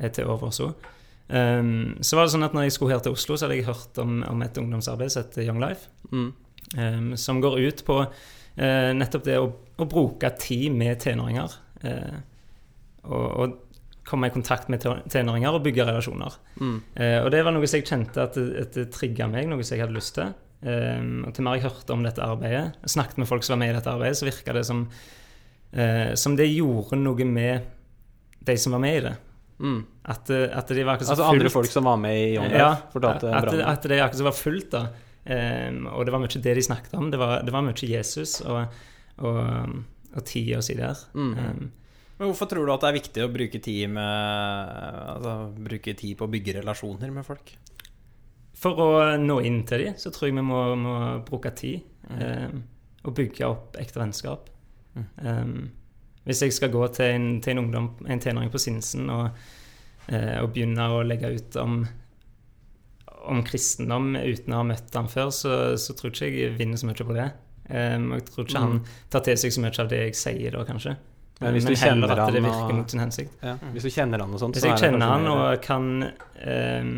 uh, 0.00 0.08
til 0.08 0.30
overs 0.32 0.60
òg. 0.64 0.88
Um, 1.32 1.96
så 2.04 2.18
var 2.18 2.26
det 2.26 2.34
sånn 2.34 2.44
at 2.44 2.54
når 2.56 2.66
jeg 2.66 2.76
skulle 2.76 2.92
her 2.92 3.02
til 3.04 3.14
Oslo, 3.16 3.38
så 3.38 3.46
hadde 3.46 3.60
jeg 3.60 3.68
hørt 3.70 3.98
om, 4.02 4.18
om 4.28 4.42
et 4.44 4.58
ungdomsarbeid 4.60 5.14
som 5.14 5.22
heter 5.22 5.46
Young 5.46 5.62
Life. 5.62 5.88
Mm. 6.12 6.32
um, 6.76 7.16
som 7.16 7.40
går 7.40 7.58
ut 7.62 7.84
på 7.86 7.98
uh, 8.02 8.90
nettopp 8.98 9.24
det 9.26 9.38
å, 9.40 9.48
å 9.52 9.88
bruke 9.88 10.32
tid 10.42 10.74
med 10.76 11.00
tenåringer. 11.00 11.54
Uh, 11.84 12.18
og, 13.02 13.26
og 13.26 13.58
komme 14.06 14.28
i 14.28 14.34
kontakt 14.34 14.68
med 14.72 14.82
te- 14.82 15.00
tenåringer 15.10 15.56
og 15.56 15.64
bygge 15.64 15.86
relasjoner. 15.86 16.36
Mm. 16.58 16.78
Eh, 16.94 17.18
og 17.22 17.30
det 17.34 17.42
var 17.46 17.54
noe 17.54 17.68
som 17.70 17.78
jeg 17.78 17.88
kjente 17.88 18.24
at 18.24 18.38
det, 18.38 18.46
at 18.64 18.78
det 18.78 18.88
trigga 18.94 19.28
meg, 19.30 19.46
noe 19.50 19.62
som 19.62 19.76
jeg 19.76 19.84
hadde 19.84 19.96
lyst 19.96 20.16
til. 20.18 20.32
Um, 20.62 21.24
og 21.26 21.32
til 21.34 21.46
mer 21.46 21.58
jeg 21.58 21.66
hørte 21.66 21.94
om 21.94 22.04
dette 22.06 22.22
arbeidet, 22.22 22.76
snakket 22.90 23.18
med 23.22 23.30
folk 23.30 23.46
som 23.46 23.56
var 23.56 23.62
med 23.62 23.72
i 23.72 23.76
dette 23.78 23.90
arbeidet, 23.94 24.18
så 24.18 24.28
virka 24.28 24.54
det 24.54 24.64
som, 24.66 24.84
eh, 25.72 26.14
som 26.14 26.36
det 26.36 26.46
gjorde 26.52 26.98
noe 27.00 27.24
med 27.28 27.70
de 28.42 28.56
som 28.58 28.72
var 28.76 28.80
med 28.82 28.96
i 28.96 29.00
det. 29.08 29.14
Mm. 29.62 29.80
At, 30.10 30.30
at 30.30 30.68
de 30.74 30.82
var 30.82 30.96
akkurat 30.96 31.06
så 31.06 31.14
Altså 31.14 31.28
andre 31.30 31.46
fullt- 31.46 31.52
folk 31.52 31.70
som 31.70 31.84
var 31.86 31.96
med 32.02 32.16
i 32.18 32.34
Young 32.34 32.50
ja, 32.50 32.72
fortalte 32.90 33.30
at, 33.30 33.50
det- 33.52 33.66
at 33.70 33.82
det 33.92 34.00
akkurat 34.02 34.18
som 34.22 34.26
var 34.30 34.38
fullt, 34.38 34.70
da. 34.74 34.86
Um, 35.22 35.84
og 35.86 36.02
det 36.04 36.10
var 36.10 36.18
mye 36.18 36.40
det 36.42 36.54
de 36.58 36.62
snakket 36.66 36.94
om. 36.98 37.10
Det 37.12 37.18
var, 37.20 37.42
det 37.46 37.52
var 37.54 37.62
mye 37.62 37.86
Jesus 37.86 38.40
og, 38.42 38.64
og, 39.22 39.36
og 40.16 40.24
tida 40.26 40.58
si 40.66 40.74
der. 40.74 40.98
Mm. 41.14 41.28
Um, 41.38 41.70
Men 42.18 42.28
hvorfor 42.32 42.50
tror 42.50 42.66
du 42.66 42.72
at 42.74 42.82
det 42.82 42.88
er 42.90 42.96
viktig 42.98 43.22
å 43.22 43.30
bruke 43.32 43.60
tid 43.62 43.88
med 43.94 44.02
Altså 45.14 45.36
bruke 45.62 45.94
tid 45.98 46.16
på 46.18 46.26
å 46.26 46.30
bygge 46.32 46.56
relasjoner 46.58 47.10
med 47.14 47.24
folk? 47.26 47.54
For 48.62 48.78
å 48.82 48.88
nå 49.18 49.38
inn 49.46 49.62
til 49.66 49.86
dem, 49.86 49.94
så 49.98 50.10
tror 50.14 50.28
jeg 50.28 50.36
vi 50.38 50.44
må, 50.46 50.60
må 50.78 50.96
bruke 51.26 51.50
tid. 51.58 51.82
Um, 52.10 52.64
og 53.06 53.14
bygge 53.18 53.46
opp 53.48 53.78
ekte 53.82 53.98
vennskap. 54.02 54.50
Mm. 54.94 55.06
Um, 55.22 55.54
hvis 56.24 56.44
jeg 56.44 56.54
skal 56.54 56.70
gå 56.70 56.84
til 56.94 57.16
en, 57.16 57.28
til 57.42 57.56
en 57.56 57.64
ungdom, 57.64 57.88
en 58.06 58.22
tenåring 58.22 58.50
på 58.52 58.60
Sinsen, 58.62 59.10
og, 59.10 59.38
eh, 60.06 60.36
og 60.38 60.52
begynne 60.54 60.84
å 60.94 61.00
legge 61.06 61.32
ut 61.34 61.56
om, 61.58 61.80
om 63.26 63.40
kristendom 63.46 64.12
uten 64.14 64.54
å 64.54 64.60
ha 64.60 64.68
møtt 64.68 64.94
ham 64.94 65.10
før, 65.10 65.32
så, 65.34 65.56
så 65.82 65.96
tror 65.98 66.14
ikke 66.14 66.30
jeg 66.30 66.54
vinner 66.60 66.78
så 66.78 66.86
mye 66.86 67.08
på 67.08 67.16
det. 67.16 67.32
Um, 67.72 68.12
jeg 68.14 68.28
tror 68.28 68.46
ikke 68.46 68.62
han 68.62 68.80
tar 69.10 69.26
til 69.26 69.40
seg 69.40 69.54
så 69.54 69.64
mye 69.64 69.82
av 69.82 69.90
det 69.90 70.00
jeg 70.04 70.20
sier 70.20 70.54
da, 70.54 70.62
kanskje. 70.68 70.94
Mm. 70.94 71.42
Men 71.42 71.56
hvis 71.56 71.66
du 71.66 71.72
heller 71.72 71.82
kjenner 71.82 72.14
at 72.14 72.34
det 72.36 72.42
virker 72.44 72.68
og- 72.68 72.78
mot 72.78 72.94
sin 72.94 73.02
hensikt. 73.02 73.38
Ja. 73.42 73.58
Hvis 73.74 73.86
du 73.88 73.90
kjenner 73.90 74.22
han 74.22 74.34
og 74.34 74.38
sånt, 74.38 74.54
Hvis 74.54 74.62
så 74.62 74.70
jeg 74.70 74.78
er 74.78 74.84
kjenner 74.86 75.14
han 75.16 75.30
og 75.32 75.62
kan 75.64 75.88
um, 76.06 76.96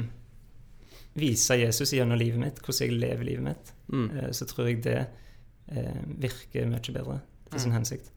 vise 1.16 1.56
Jesus 1.62 1.94
gjennom 1.96 2.20
livet 2.20 2.42
mitt, 2.42 2.60
hvordan 2.60 2.90
jeg 2.90 2.98
lever 3.00 3.24
livet 3.24 3.46
mitt, 3.48 3.72
mm. 3.88 4.08
uh, 4.18 4.32
så 4.36 4.44
tror 4.50 4.68
jeg 4.68 4.82
det 4.84 5.06
uh, 5.72 6.02
virker 6.20 6.68
mye 6.68 6.92
bedre 6.92 7.22
til 7.54 7.62
sin 7.64 7.72
Mm. 7.72 7.78
hensikt. 7.80 8.10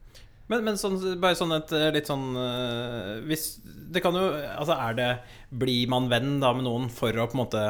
Men, 0.48 0.62
men 0.64 0.78
sånn, 0.80 0.96
bare 1.20 1.36
sånn 1.36 1.52
et 1.58 1.72
eh, 1.76 1.90
litt 1.92 2.06
sånn 2.08 2.22
eh, 2.40 3.18
Hvis 3.28 3.58
Det 3.92 4.00
kan 4.00 4.14
jo 4.16 4.22
Altså, 4.32 4.72
er 4.80 4.94
det 4.96 5.08
Blir 5.52 5.88
man 5.92 6.06
venn 6.08 6.38
da 6.40 6.54
med 6.56 6.64
noen 6.64 6.86
for 6.88 7.12
å 7.12 7.26
på 7.28 7.36
en 7.36 7.42
måte 7.42 7.64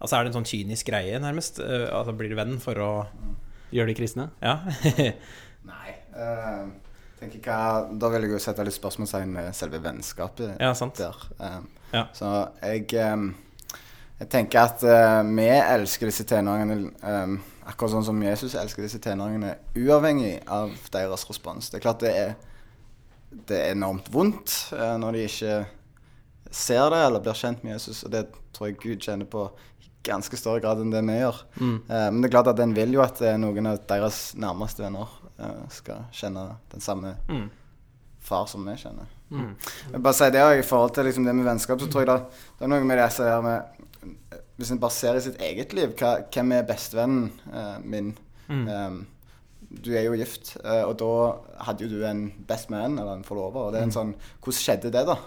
Altså, 0.00 0.16
er 0.18 0.24
det 0.26 0.32
en 0.34 0.40
sånn 0.40 0.48
kynisk 0.50 0.88
greie, 0.90 1.20
nærmest? 1.22 1.60
Eh, 1.62 1.86
Altså, 1.94 2.16
blir 2.18 2.28
du 2.32 2.34
venn 2.34 2.58
for 2.58 2.74
å 2.82 2.90
Gjøre 3.70 3.92
de 3.92 3.94
kristne? 4.00 4.26
Ja. 4.42 4.56
Nei. 5.70 5.94
Uh, 6.16 6.66
tenker 7.20 7.38
ikke 7.38 7.56
da 8.02 8.10
vil 8.12 8.26
jeg 8.26 8.34
jo 8.34 8.38
sette 8.42 8.64
litt 8.66 8.74
spørsmålstegn 8.76 9.32
ved 9.38 9.54
selve 9.56 9.80
vennskapet 9.86 10.60
ja, 10.62 10.72
sant. 10.78 10.98
der. 10.98 11.16
Eh, 11.40 11.60
Ja. 11.94 12.04
Så 12.16 12.30
jeg 12.62 12.90
um, 13.14 13.28
Jeg 14.18 14.28
tenker 14.34 14.66
at 14.66 14.82
uh, 14.82 15.22
vi 15.30 15.46
elsker 15.54 16.10
disse 16.10 16.24
tenåringene 16.26 16.90
eh, 17.06 17.36
akkurat 17.66 17.92
sånn 17.96 18.04
som 18.06 18.22
Jesus 18.22 18.54
elsker 18.58 18.84
disse 18.86 19.00
tenåringene, 19.02 19.56
uavhengig 19.76 20.36
av 20.52 20.70
deres 20.94 21.26
respons. 21.28 21.70
Det 21.70 21.80
er 21.80 21.84
klart 21.84 22.04
det 22.04 22.12
er, 22.14 22.34
det 23.50 23.58
er 23.58 23.74
enormt 23.74 24.10
vondt 24.14 24.54
eh, 24.76 24.94
når 25.02 25.18
de 25.18 25.24
ikke 25.26 25.56
ser 26.56 26.86
det 26.94 27.00
eller 27.08 27.20
blir 27.24 27.36
kjent 27.36 27.64
med 27.66 27.74
Jesus, 27.74 28.04
og 28.06 28.12
det 28.14 28.26
tror 28.54 28.70
jeg 28.70 28.78
Gud 28.80 29.02
kjenner 29.04 29.28
på 29.28 29.48
i 29.82 29.90
ganske 30.06 30.38
større 30.38 30.62
grad 30.62 30.80
enn 30.80 30.94
det 30.94 31.02
vi 31.04 31.18
gjør. 31.18 31.42
Mm. 31.58 31.76
Eh, 31.90 32.06
men 32.12 32.22
det 32.22 32.30
er 32.30 32.36
klart 32.38 32.52
at 32.54 32.62
en 32.62 32.74
vil 32.76 32.94
jo 32.96 33.02
at 33.04 33.20
eh, 33.26 33.36
noen 33.42 33.72
av 33.72 33.82
deres 33.90 34.20
nærmeste 34.38 34.86
venner 34.86 35.10
eh, 35.36 35.62
skal 35.74 36.06
kjenne 36.14 36.48
den 36.72 36.84
samme 36.84 37.16
Mm. 37.28 37.48
far 38.26 38.46
som 38.50 38.64
vi 38.66 38.72
kjenner. 38.78 39.10
Mm. 39.30 39.52
Jeg 39.92 40.02
bare 40.02 40.14
sier 40.14 40.30
det 40.34 40.42
I 40.58 40.62
forhold 40.66 40.94
til 40.94 41.04
liksom 41.06 41.24
det 41.26 41.34
med 41.34 41.44
vennskap, 41.46 41.80
så 41.82 41.86
tror 41.90 42.04
jeg 42.04 42.08
det, 42.12 42.42
det 42.58 42.64
er 42.64 42.70
noe 42.70 42.86
med 42.86 42.98
det 42.98 43.08
jeg 43.08 43.16
sier 43.18 43.42
med 43.42 44.38
Hvis 44.56 44.72
en 44.72 44.80
i 44.80 45.20
sitt 45.20 45.40
eget 45.42 45.74
liv, 45.76 45.92
hva, 46.00 46.14
hvem 46.32 46.52
er 46.56 46.64
bestevennen 46.68 47.28
uh, 47.52 47.76
min? 47.84 48.14
Mm. 48.48 48.64
Um, 48.68 49.06
du 49.68 49.90
er 49.92 50.06
jo 50.06 50.16
gift, 50.16 50.54
uh, 50.64 50.86
og 50.88 50.96
da 51.02 51.10
hadde 51.66 51.84
jo 51.84 51.90
du 51.90 52.06
en 52.08 52.30
best 52.48 52.70
man, 52.72 52.98
eller 52.98 53.18
en 53.18 53.26
forlover. 53.26 53.66
Og 53.66 53.74
det 53.74 53.82
er 53.82 53.88
en 53.90 53.94
sånn 53.94 54.14
Hvordan 54.40 54.58
skjedde 54.60 54.92
det, 54.94 55.04
da? 55.08 55.18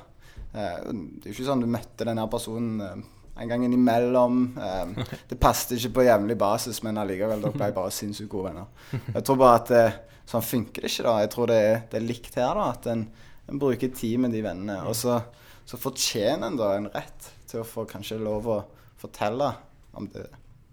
Uh, 0.49 0.89
det 0.89 1.27
er 1.27 1.29
jo 1.29 1.35
ikke 1.37 1.49
sånn 1.51 1.61
du 1.61 1.69
møtte 1.69 2.07
denne 2.09 2.25
personen 2.31 3.05
en 3.39 3.47
gang 3.47 3.63
innimellom. 3.63 4.39
Eh, 4.59 5.05
det 5.29 5.39
passet 5.39 5.77
ikke 5.77 5.99
på 5.99 6.05
jevnlig 6.07 6.35
basis, 6.39 6.81
men 6.83 6.99
allikevel, 6.99 7.43
dere 7.43 7.55
ble 7.55 7.69
bare 7.75 7.93
sinnssykt 7.95 8.31
gode 8.31 8.49
venner. 8.49 8.71
Jeg 9.13 9.23
tror 9.23 9.39
bare 9.39 9.59
at 9.61 10.01
sånn 10.29 10.45
funker 10.45 10.83
det 10.83 10.91
ikke, 10.91 11.05
da. 11.07 11.13
Jeg 11.23 11.31
tror 11.35 11.51
det 11.51 11.59
er, 11.67 11.77
det 11.91 12.01
er 12.01 12.07
likt 12.07 12.35
her, 12.35 12.59
da. 12.59 12.65
At 12.73 12.89
en, 12.91 13.05
en 13.49 13.61
bruker 13.61 13.93
tid 13.95 14.19
med 14.25 14.35
de 14.35 14.43
vennene. 14.45 14.81
Og 14.89 14.97
så, 14.97 15.21
så 15.69 15.79
fortjener 15.79 16.49
en 16.49 16.59
da 16.59 16.73
en 16.75 16.91
rett 16.91 17.31
til 17.49 17.63
å 17.63 17.67
få 17.67 17.87
kanskje 17.89 18.19
lov 18.21 18.49
å 18.51 18.59
fortelle 19.01 19.53
om 19.97 20.07
det, 20.13 20.27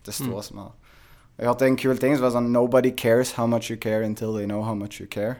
det 0.06 0.14
store 0.14 0.42
som 0.46 0.60
er. 0.66 0.74
Jeg 1.36 1.50
hørte 1.50 1.66
en 1.68 1.76
kul 1.76 1.98
ting 2.00 2.14
som 2.16 2.24
var 2.24 2.32
sånn 2.32 2.52
Nobody 2.52 2.92
cares 2.96 3.34
how 3.36 3.46
much 3.46 3.70
you 3.70 3.76
care 3.76 4.04
until 4.06 4.32
they 4.36 4.46
know 4.48 4.62
how 4.64 4.74
much 4.74 5.00
you 5.00 5.06
care. 5.06 5.36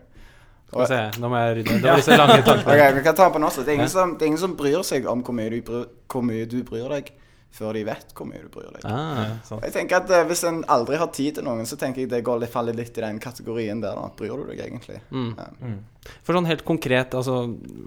Skal 0.67 0.81
vi 0.83 0.87
se, 0.91 1.21
nå 1.23 1.29
må 1.31 1.39
jeg 1.41 1.55
rydde. 1.61 1.77
Det 1.83 1.89
var 1.91 2.01
disse 2.03 2.17
lange 2.19 2.41
tankene. 2.43 2.75
okay, 2.75 2.97
vi 2.97 3.05
kan 3.07 3.17
ta 3.17 3.29
på 3.33 3.41
norsk. 3.41 3.63
Det 3.63 3.73
er 3.73 3.79
ingen, 3.79 3.93
som, 3.93 4.17
det 4.19 4.27
er 4.27 4.33
ingen 4.33 4.43
som 4.43 4.57
bryr 4.59 4.83
seg 4.85 5.07
om 5.09 5.23
hvor 5.25 5.37
mye, 5.39 5.53
du 5.55 5.63
bryr, 5.65 5.87
hvor 6.13 6.27
mye 6.27 6.49
du 6.51 6.59
bryr 6.67 6.91
deg, 6.93 7.13
før 7.57 7.79
de 7.79 7.85
vet 7.87 8.13
hvor 8.19 8.29
mye 8.29 8.43
du 8.43 8.51
bryr 8.53 8.69
deg. 8.75 8.85
Ah, 8.91 9.39
sant. 9.47 9.63
Jeg 9.65 9.73
tenker 9.73 10.03
at 10.03 10.11
eh, 10.13 10.27
Hvis 10.29 10.43
en 10.45 10.61
aldri 10.69 10.99
har 11.01 11.09
tid 11.17 11.39
til 11.39 11.47
noen, 11.47 11.65
så 11.71 11.79
tenker 11.81 12.03
jeg 12.03 12.11
det 12.13 12.21
går 12.27 12.43
litt, 12.43 12.53
faller 12.53 12.77
litt 12.77 12.99
i 12.99 13.05
den 13.07 13.23
kategorien 13.23 13.81
der. 13.81 13.97
da 13.97 14.11
Bryr 14.19 14.35
du 14.43 14.51
deg 14.51 14.65
egentlig? 14.67 15.01
mm. 15.15 15.31
Ja. 15.39 15.53
Mm. 15.63 15.79
For 16.27 16.37
sånn 16.37 16.47
helt 16.47 16.63
konkret, 16.67 17.15
altså 17.19 17.47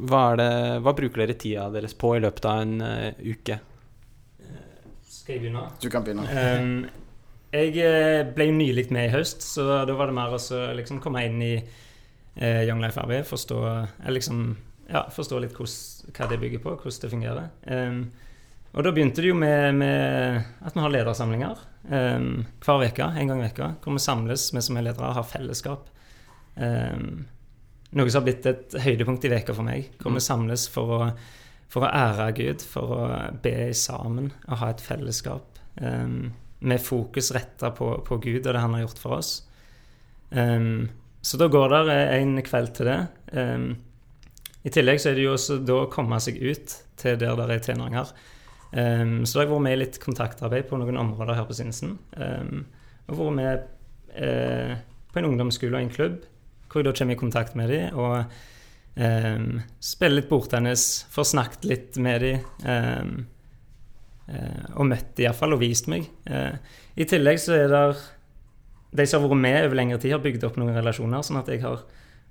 hva, 0.10 0.24
er 0.34 0.40
det, 0.42 0.54
hva 0.84 0.96
bruker 0.98 1.22
dere 1.22 1.38
tida 1.40 1.70
deres 1.72 1.94
på 1.96 2.18
i 2.18 2.24
løpet 2.24 2.48
av 2.50 2.64
en 2.66 2.74
uh, 2.84 3.22
uke? 3.22 3.60
Skal 5.30 5.38
jeg 5.38 5.44
begynne? 5.44 5.68
Du 5.78 5.92
kan 5.94 6.02
begynne. 6.02 6.24
Um, 6.26 6.70
jeg 7.54 7.76
eh, 7.86 8.24
ble 8.34 8.48
jo 8.48 8.54
nylig 8.58 8.88
med 8.90 9.12
i 9.12 9.12
høst, 9.14 9.44
så 9.46 9.62
da 9.86 9.94
var 9.94 10.10
det 10.10 10.16
mer 10.18 10.34
å 10.34 10.40
liksom 10.74 10.98
komme 11.04 11.22
inn 11.28 11.38
i 11.46 11.52
uh, 11.54 12.64
Young 12.66 12.82
Life 12.82 12.98
RB. 12.98 13.14
forstå, 13.30 13.60
eh, 13.70 14.08
liksom, 14.10 14.40
ja, 14.90 15.04
forstå 15.14 15.44
litt 15.44 15.54
hos, 15.62 15.76
hva 16.18 16.26
det 16.32 16.40
bygger 16.42 16.64
på, 16.64 16.74
hvordan 16.82 17.04
det 17.04 17.12
fungerer. 17.14 17.52
Um, 17.70 18.00
og 18.74 18.88
da 18.88 18.96
begynte 18.96 19.22
det 19.22 19.30
jo 19.30 19.38
med, 19.38 19.78
med 19.78 20.50
at 20.66 20.74
vi 20.74 20.82
har 20.82 20.96
ledersamlinger 20.98 21.62
um, 21.94 22.32
hver 22.66 22.88
uke, 22.90 23.14
en 23.14 23.30
gang 23.30 23.44
i 23.44 23.46
veka, 23.52 23.68
hvor 23.84 24.00
vi 24.00 24.02
samles, 24.02 24.48
vi 24.56 24.66
som 24.66 24.82
er 24.82 24.88
ledere, 24.88 25.14
har 25.14 25.30
fellesskap. 25.30 25.94
Um, 26.58 27.28
noe 27.94 28.10
som 28.10 28.24
har 28.24 28.32
blitt 28.32 28.50
et 28.50 28.82
høydepunkt 28.82 29.30
i 29.30 29.36
veka 29.38 29.54
for 29.54 29.70
meg, 29.70 29.94
hvor 30.02 30.18
vi 30.18 30.26
samles 30.26 30.66
for 30.74 30.98
å, 30.98 31.14
for 31.70 31.86
å 31.86 31.92
ære 31.94 32.32
Gud, 32.38 32.64
for 32.66 32.96
å 32.96 33.02
be 33.44 33.70
sammen 33.78 34.32
og 34.48 34.62
ha 34.62 34.72
et 34.74 34.82
fellesskap. 34.84 35.60
Um, 35.80 36.32
med 36.60 36.82
fokus 36.84 37.30
retta 37.32 37.70
på, 37.72 37.92
på 38.04 38.18
Gud 38.20 38.42
og 38.42 38.52
det 38.52 38.64
han 38.64 38.74
har 38.76 38.88
gjort 38.88 39.04
for 39.04 39.20
oss. 39.20 39.36
Um, 40.32 40.90
så 41.22 41.40
da 41.40 41.48
går 41.52 41.78
det 41.88 42.00
en 42.18 42.34
kveld 42.44 42.74
til 42.78 42.90
det. 42.90 43.00
Um, 43.36 43.70
I 44.66 44.74
tillegg 44.74 45.00
så 45.02 45.12
er 45.12 45.20
det 45.20 45.28
jo 45.28 45.38
også 45.38 45.60
da 45.64 45.84
å 45.84 45.92
komme 45.94 46.20
seg 46.24 46.42
ut 46.42 46.76
til 47.00 47.20
der 47.22 47.38
det 47.40 47.48
er 47.56 47.66
tenåringer. 47.70 48.12
Så 48.70 48.76
da 48.76 49.40
har 49.40 49.48
jeg 49.48 49.50
vært 49.50 49.64
med 49.66 49.74
i 49.74 49.78
litt 49.80 49.96
kontaktarbeid 50.04 50.68
på 50.70 50.78
noen 50.78 51.00
områder 51.02 51.40
her 51.40 51.48
på 51.50 51.56
Sinsen. 51.58 51.96
Og 53.10 53.16
vært 53.18 53.34
med 53.40 53.64
eh, 54.14 54.76
på 55.10 55.20
en 55.20 55.30
ungdomsskole 55.32 55.78
og 55.78 55.86
en 55.86 55.94
klubb, 55.94 56.20
hvor 56.70 56.84
jeg 56.84 56.90
da 56.90 56.94
kommer 57.00 57.18
i 57.18 57.20
kontakt 57.20 57.56
med 57.58 57.72
dem 57.74 57.98
og 57.98 58.36
um, 58.96 59.60
spille 59.84 60.22
litt 60.22 60.30
bordtennis, 60.32 61.06
få 61.14 61.26
snakket 61.28 61.68
litt 61.70 62.00
med 62.02 62.26
dem. 62.26 62.48
Um, 62.64 63.14
Eh, 64.30 64.66
og 64.78 64.86
møtt 64.90 65.16
de 65.18 65.26
iallfall, 65.26 65.56
og 65.56 65.64
vist 65.64 65.90
meg. 65.90 66.06
Eh, 66.30 66.54
I 67.02 67.08
tillegg 67.10 67.40
så 67.42 67.56
er 67.58 67.72
det 67.72 67.84
de 69.00 69.06
som 69.06 69.24
har 69.24 69.30
vært 69.30 69.42
med 69.42 69.60
over 69.64 69.80
lengre 69.80 70.00
tid, 70.02 70.14
har 70.14 70.24
bygd 70.24 70.46
opp 70.46 70.58
noen 70.60 70.78
relasjoner, 70.78 71.26
sånn 71.26 71.42
at 71.42 71.50
jeg 71.50 71.64
har 71.64 71.84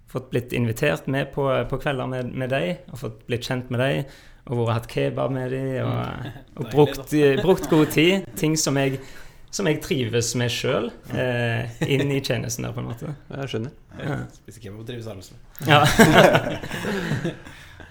fått 0.09 0.31
blitt 0.33 0.55
invitert 0.57 1.09
med 1.11 1.33
på, 1.35 1.47
på 1.69 1.79
kvelder 1.83 2.11
med, 2.11 2.33
med 2.39 2.53
dem, 2.55 2.83
og 2.93 3.03
fått 3.03 3.25
blitt 3.29 3.47
kjent 3.47 3.71
med 3.75 3.83
dem, 3.83 4.13
og 4.49 4.63
vært 4.63 4.77
hatt 4.79 4.91
kebab 4.93 5.35
med 5.35 5.53
dem, 5.53 5.73
og, 5.85 6.29
og 6.63 6.71
brukt, 6.75 7.17
brukt 7.43 7.69
god 7.71 7.95
tid. 7.95 8.29
Ting 8.39 8.57
som 8.59 8.79
jeg, 8.81 9.03
som 9.51 9.67
jeg 9.67 9.81
trives 9.83 10.35
med 10.39 10.51
sjøl, 10.53 10.91
eh, 11.15 11.71
inn 11.89 12.11
i 12.13 12.21
tjenesten 12.21 12.67
der, 12.67 12.73
på 12.77 12.83
en 12.83 12.91
måte. 12.91 13.15
Jeg 13.33 13.49
skjønner. 13.55 13.77
Ja. 13.99 14.19
Spiser 14.43 14.61
kebab 14.67 14.83
og 14.85 14.91
trives 14.91 15.07
alle 15.11 15.23
sammen. 15.25 15.41
Ja. 15.67 15.85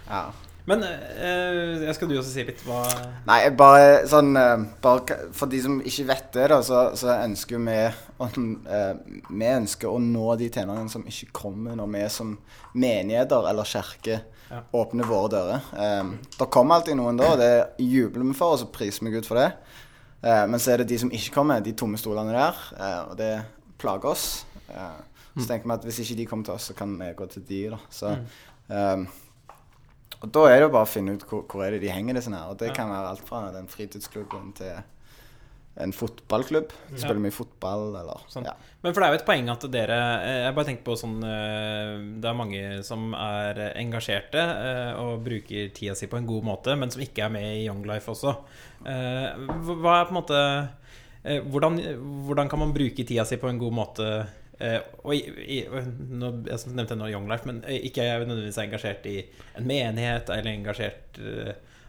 Ja. 0.07 0.21
Men 0.67 0.83
eh, 0.83 1.83
jeg 1.83 1.95
skal 1.95 2.09
du 2.09 2.17
også 2.19 2.31
si 2.33 2.43
litt 2.47 2.59
hva 2.67 2.81
Nei, 3.27 3.37
bare 3.55 4.01
sånn 4.07 4.33
eh, 4.39 4.65
bare, 4.83 5.17
For 5.35 5.47
de 5.51 5.61
som 5.63 5.77
ikke 5.79 6.05
vet 6.09 6.25
det, 6.35 6.47
da, 6.51 6.57
så, 6.63 6.81
så 6.99 7.13
ønsker 7.23 7.61
vi 7.63 7.75
å, 8.19 8.27
eh, 8.27 9.21
Vi 9.31 9.47
ønsker 9.51 9.91
å 9.91 9.99
nå 10.03 10.25
de 10.39 10.49
tjenerne 10.51 10.87
som 10.91 11.05
ikke 11.07 11.29
kommer 11.39 11.75
når 11.79 11.91
vi 11.93 12.03
som 12.11 12.33
menigheter 12.75 13.47
eller 13.51 13.67
kirke 13.67 14.21
Ja. 14.47 14.61
åpner 14.79 15.03
våre 15.03 15.27
dører. 15.33 15.63
Eh, 15.75 16.11
det 16.39 16.45
kommer 16.55 16.77
alltid 16.77 16.95
noen 16.95 17.17
da, 17.19 17.33
og 17.33 17.39
det 17.41 17.83
jubler 17.83 18.23
vi 18.29 18.35
for, 18.39 18.53
og 18.55 18.61
så 18.61 18.67
priser 18.71 19.03
vi 19.03 19.11
Gud 19.17 19.27
for 19.27 19.35
det. 19.35 19.49
Eh, 20.23 20.45
men 20.49 20.59
så 20.59 20.73
er 20.73 20.81
det 20.81 20.89
de 20.91 20.99
som 21.03 21.13
ikke 21.13 21.35
kommer, 21.35 21.61
de 21.63 21.75
tomme 21.77 21.99
stolene 22.01 22.33
der, 22.33 22.65
eh, 22.77 22.99
og 23.11 23.15
det 23.19 23.31
plager 23.81 24.11
oss. 24.11 24.45
Eh, 24.69 24.97
så 25.37 25.45
tenker 25.45 25.69
vi 25.69 25.75
at 25.77 25.85
hvis 25.85 26.01
ikke 26.01 26.17
de 26.17 26.25
kommer 26.25 26.47
til 26.47 26.57
oss, 26.57 26.71
så 26.71 26.73
kan 26.77 26.95
vi 26.97 27.13
gå 27.17 27.25
til 27.29 27.45
de, 27.47 27.61
da. 27.75 27.81
Så 27.93 28.15
eh, 28.73 29.07
og 30.17 30.31
da 30.33 30.47
er 30.49 30.55
det 30.55 30.65
jo 30.65 30.73
bare 30.73 30.87
å 30.87 30.89
finne 30.89 31.13
ut 31.13 31.25
hvor, 31.29 31.43
hvor 31.45 31.61
er 31.61 31.75
det 31.75 31.83
de 31.83 31.93
henger, 31.93 32.17
disse 32.17 32.33
her. 32.33 32.49
Og 32.49 32.57
det 32.57 32.71
kan 32.73 32.89
være 32.89 33.11
alt 33.13 33.25
fra 33.27 33.43
den 33.53 33.67
fritidsklubben 33.69 34.53
til 34.57 34.79
en 35.79 35.93
fotballklubb. 35.93 36.71
Ja. 36.91 36.97
Spiller 36.97 37.21
mye 37.21 37.33
fotball, 37.33 37.91
eller 37.99 38.23
Sånn. 38.31 38.47
ja. 38.47 38.55
Men 38.81 38.93
for 38.93 39.01
det 39.01 39.07
er 39.07 39.13
jo 39.13 39.19
et 39.19 39.27
poeng 39.27 39.49
at 39.51 39.65
dere 39.73 39.97
eh, 40.23 40.39
Jeg 40.45 40.55
bare 40.55 40.67
tenkte 40.69 40.85
på 40.85 40.95
sånn 40.99 41.15
eh, 41.25 41.93
Det 42.21 42.29
er 42.29 42.37
mange 42.37 42.61
som 42.87 43.11
er 43.17 43.61
engasjerte 43.81 44.41
eh, 44.41 44.91
og 45.01 45.23
bruker 45.25 45.71
tida 45.75 45.95
si 45.97 46.09
på 46.09 46.19
en 46.19 46.29
god 46.29 46.47
måte, 46.47 46.75
men 46.79 46.93
som 46.93 47.03
ikke 47.03 47.25
er 47.27 47.33
med 47.33 47.47
i 47.59 47.65
Young 47.67 47.83
Life 47.89 48.11
også. 48.13 48.33
Hva 48.87 49.95
er 49.99 50.09
på 50.09 50.13
en 50.13 50.19
måte 50.19 50.41
hvordan, 51.51 51.79
hvordan 52.27 52.47
kan 52.47 52.61
man 52.61 52.75
bruke 52.75 53.03
tida 53.03 53.25
si 53.27 53.39
på 53.41 53.49
en 53.49 53.59
god 53.59 53.73
måte? 53.75 54.05
Og 55.03 55.11
i, 55.13 55.19
i, 55.43 55.57
nå, 55.67 56.29
jeg 56.47 56.71
nevnte 56.77 56.95
nå 56.97 57.09
Young 57.11 57.27
Life, 57.29 57.45
men 57.49 57.59
ikke 57.67 58.05
er 58.05 58.23
nødvendigvis 58.23 58.61
engasjert 58.63 59.09
i 59.09 59.17
en 59.57 59.67
menighet 59.67 60.31
eller 60.33 60.53
engasjert 60.53 61.19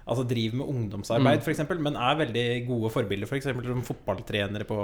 Altså 0.08 0.24
driver 0.28 0.56
med 0.62 0.70
ungdomsarbeid, 0.72 1.38
Mm. 1.38 1.44
for 1.44 1.52
eksempel 1.52 1.78
men 1.84 1.96
er 1.96 2.14
veldig 2.22 2.44
gode 2.66 2.90
forbilder, 2.94 3.28
f.eks. 3.28 3.44
For 3.52 3.66
som 3.68 3.82
fotballtrenere 3.84 4.64
på 4.68 4.78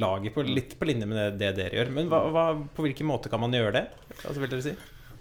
laget, 0.00 0.32
på, 0.34 0.42
litt 0.46 0.78
på 0.78 0.86
linje 0.88 1.06
med 1.10 1.18
det, 1.18 1.26
det 1.42 1.50
dere 1.58 1.76
gjør. 1.80 1.90
Men 1.92 2.08
hva, 2.08 2.20
hva, 2.32 2.44
på 2.76 2.84
hvilken 2.86 3.06
måte 3.10 3.28
kan 3.32 3.40
man 3.42 3.52
gjøre 3.52 3.72
det? 3.74 3.84
Altså, 4.24 4.38
vil 4.40 4.50
dere 4.52 4.64
si? 4.64 4.74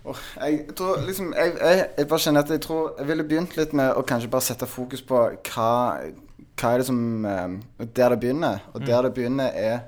Oh, 0.07 0.15
jeg 0.39 0.75
tror 0.79 1.01
liksom 1.03 1.33
jeg, 1.35 1.55
jeg, 1.59 1.79
jeg 1.97 2.07
bare 2.07 2.23
kjenner 2.23 2.45
at 2.45 2.51
jeg 2.53 2.61
tror 2.63 2.93
Jeg 3.01 3.07
ville 3.09 3.23
begynt 3.27 3.57
litt 3.57 3.73
med 3.75 3.97
å 3.99 4.03
kanskje 4.07 4.29
bare 4.31 4.45
sette 4.45 4.65
fokus 4.71 5.01
på 5.03 5.17
hva, 5.49 5.65
hva 6.55 6.69
er 6.71 6.79
det 6.79 6.85
som 6.88 7.25
eh, 7.27 7.57
Der 7.99 8.13
det 8.15 8.19
begynner. 8.23 8.61
Og 8.71 8.85
der 8.88 9.03
det 9.09 9.11
begynner, 9.17 9.51
er 9.51 9.81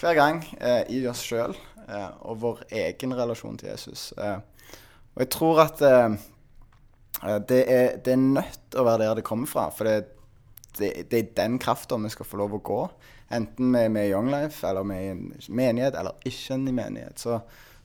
hver 0.00 0.16
gang 0.16 0.40
eh, 0.56 0.86
i 0.96 1.02
oss 1.10 1.20
sjøl 1.28 1.52
eh, 1.52 2.08
og 2.24 2.38
vår 2.40 2.62
egen 2.86 3.12
relasjon 3.18 3.58
til 3.60 3.68
Jesus. 3.74 4.14
Eh, 4.16 4.38
og 5.12 5.26
jeg 5.26 5.30
tror 5.36 5.60
at 5.66 5.82
eh, 5.84 6.16
det, 7.20 7.60
er, 7.68 7.98
det 8.00 8.14
er 8.14 8.20
nødt 8.20 8.60
til 8.70 8.80
å 8.80 8.86
være 8.86 9.04
der 9.04 9.20
det 9.20 9.26
kommer 9.26 9.50
fra. 9.50 9.68
For 9.74 9.88
det, 9.88 9.96
det, 10.78 10.92
det 11.10 11.18
er 11.18 11.32
den 11.36 11.58
krafta 11.60 11.98
vi 12.00 12.12
skal 12.12 12.28
få 12.28 12.40
lov 12.40 12.56
å 12.56 12.62
gå. 12.64 12.80
Enten 13.36 13.74
vi 13.74 13.82
er 13.84 13.92
med 13.92 14.08
i 14.08 14.14
Young 14.14 14.30
Life, 14.32 14.62
eller 14.66 14.86
vi 14.88 14.96
er 14.96 15.10
i 15.10 15.12
en 15.12 15.26
menighet, 15.48 15.98
eller 15.98 16.16
ikke 16.26 16.56
en 16.56 16.64
menighet. 16.70 17.20
Så, 17.20 17.36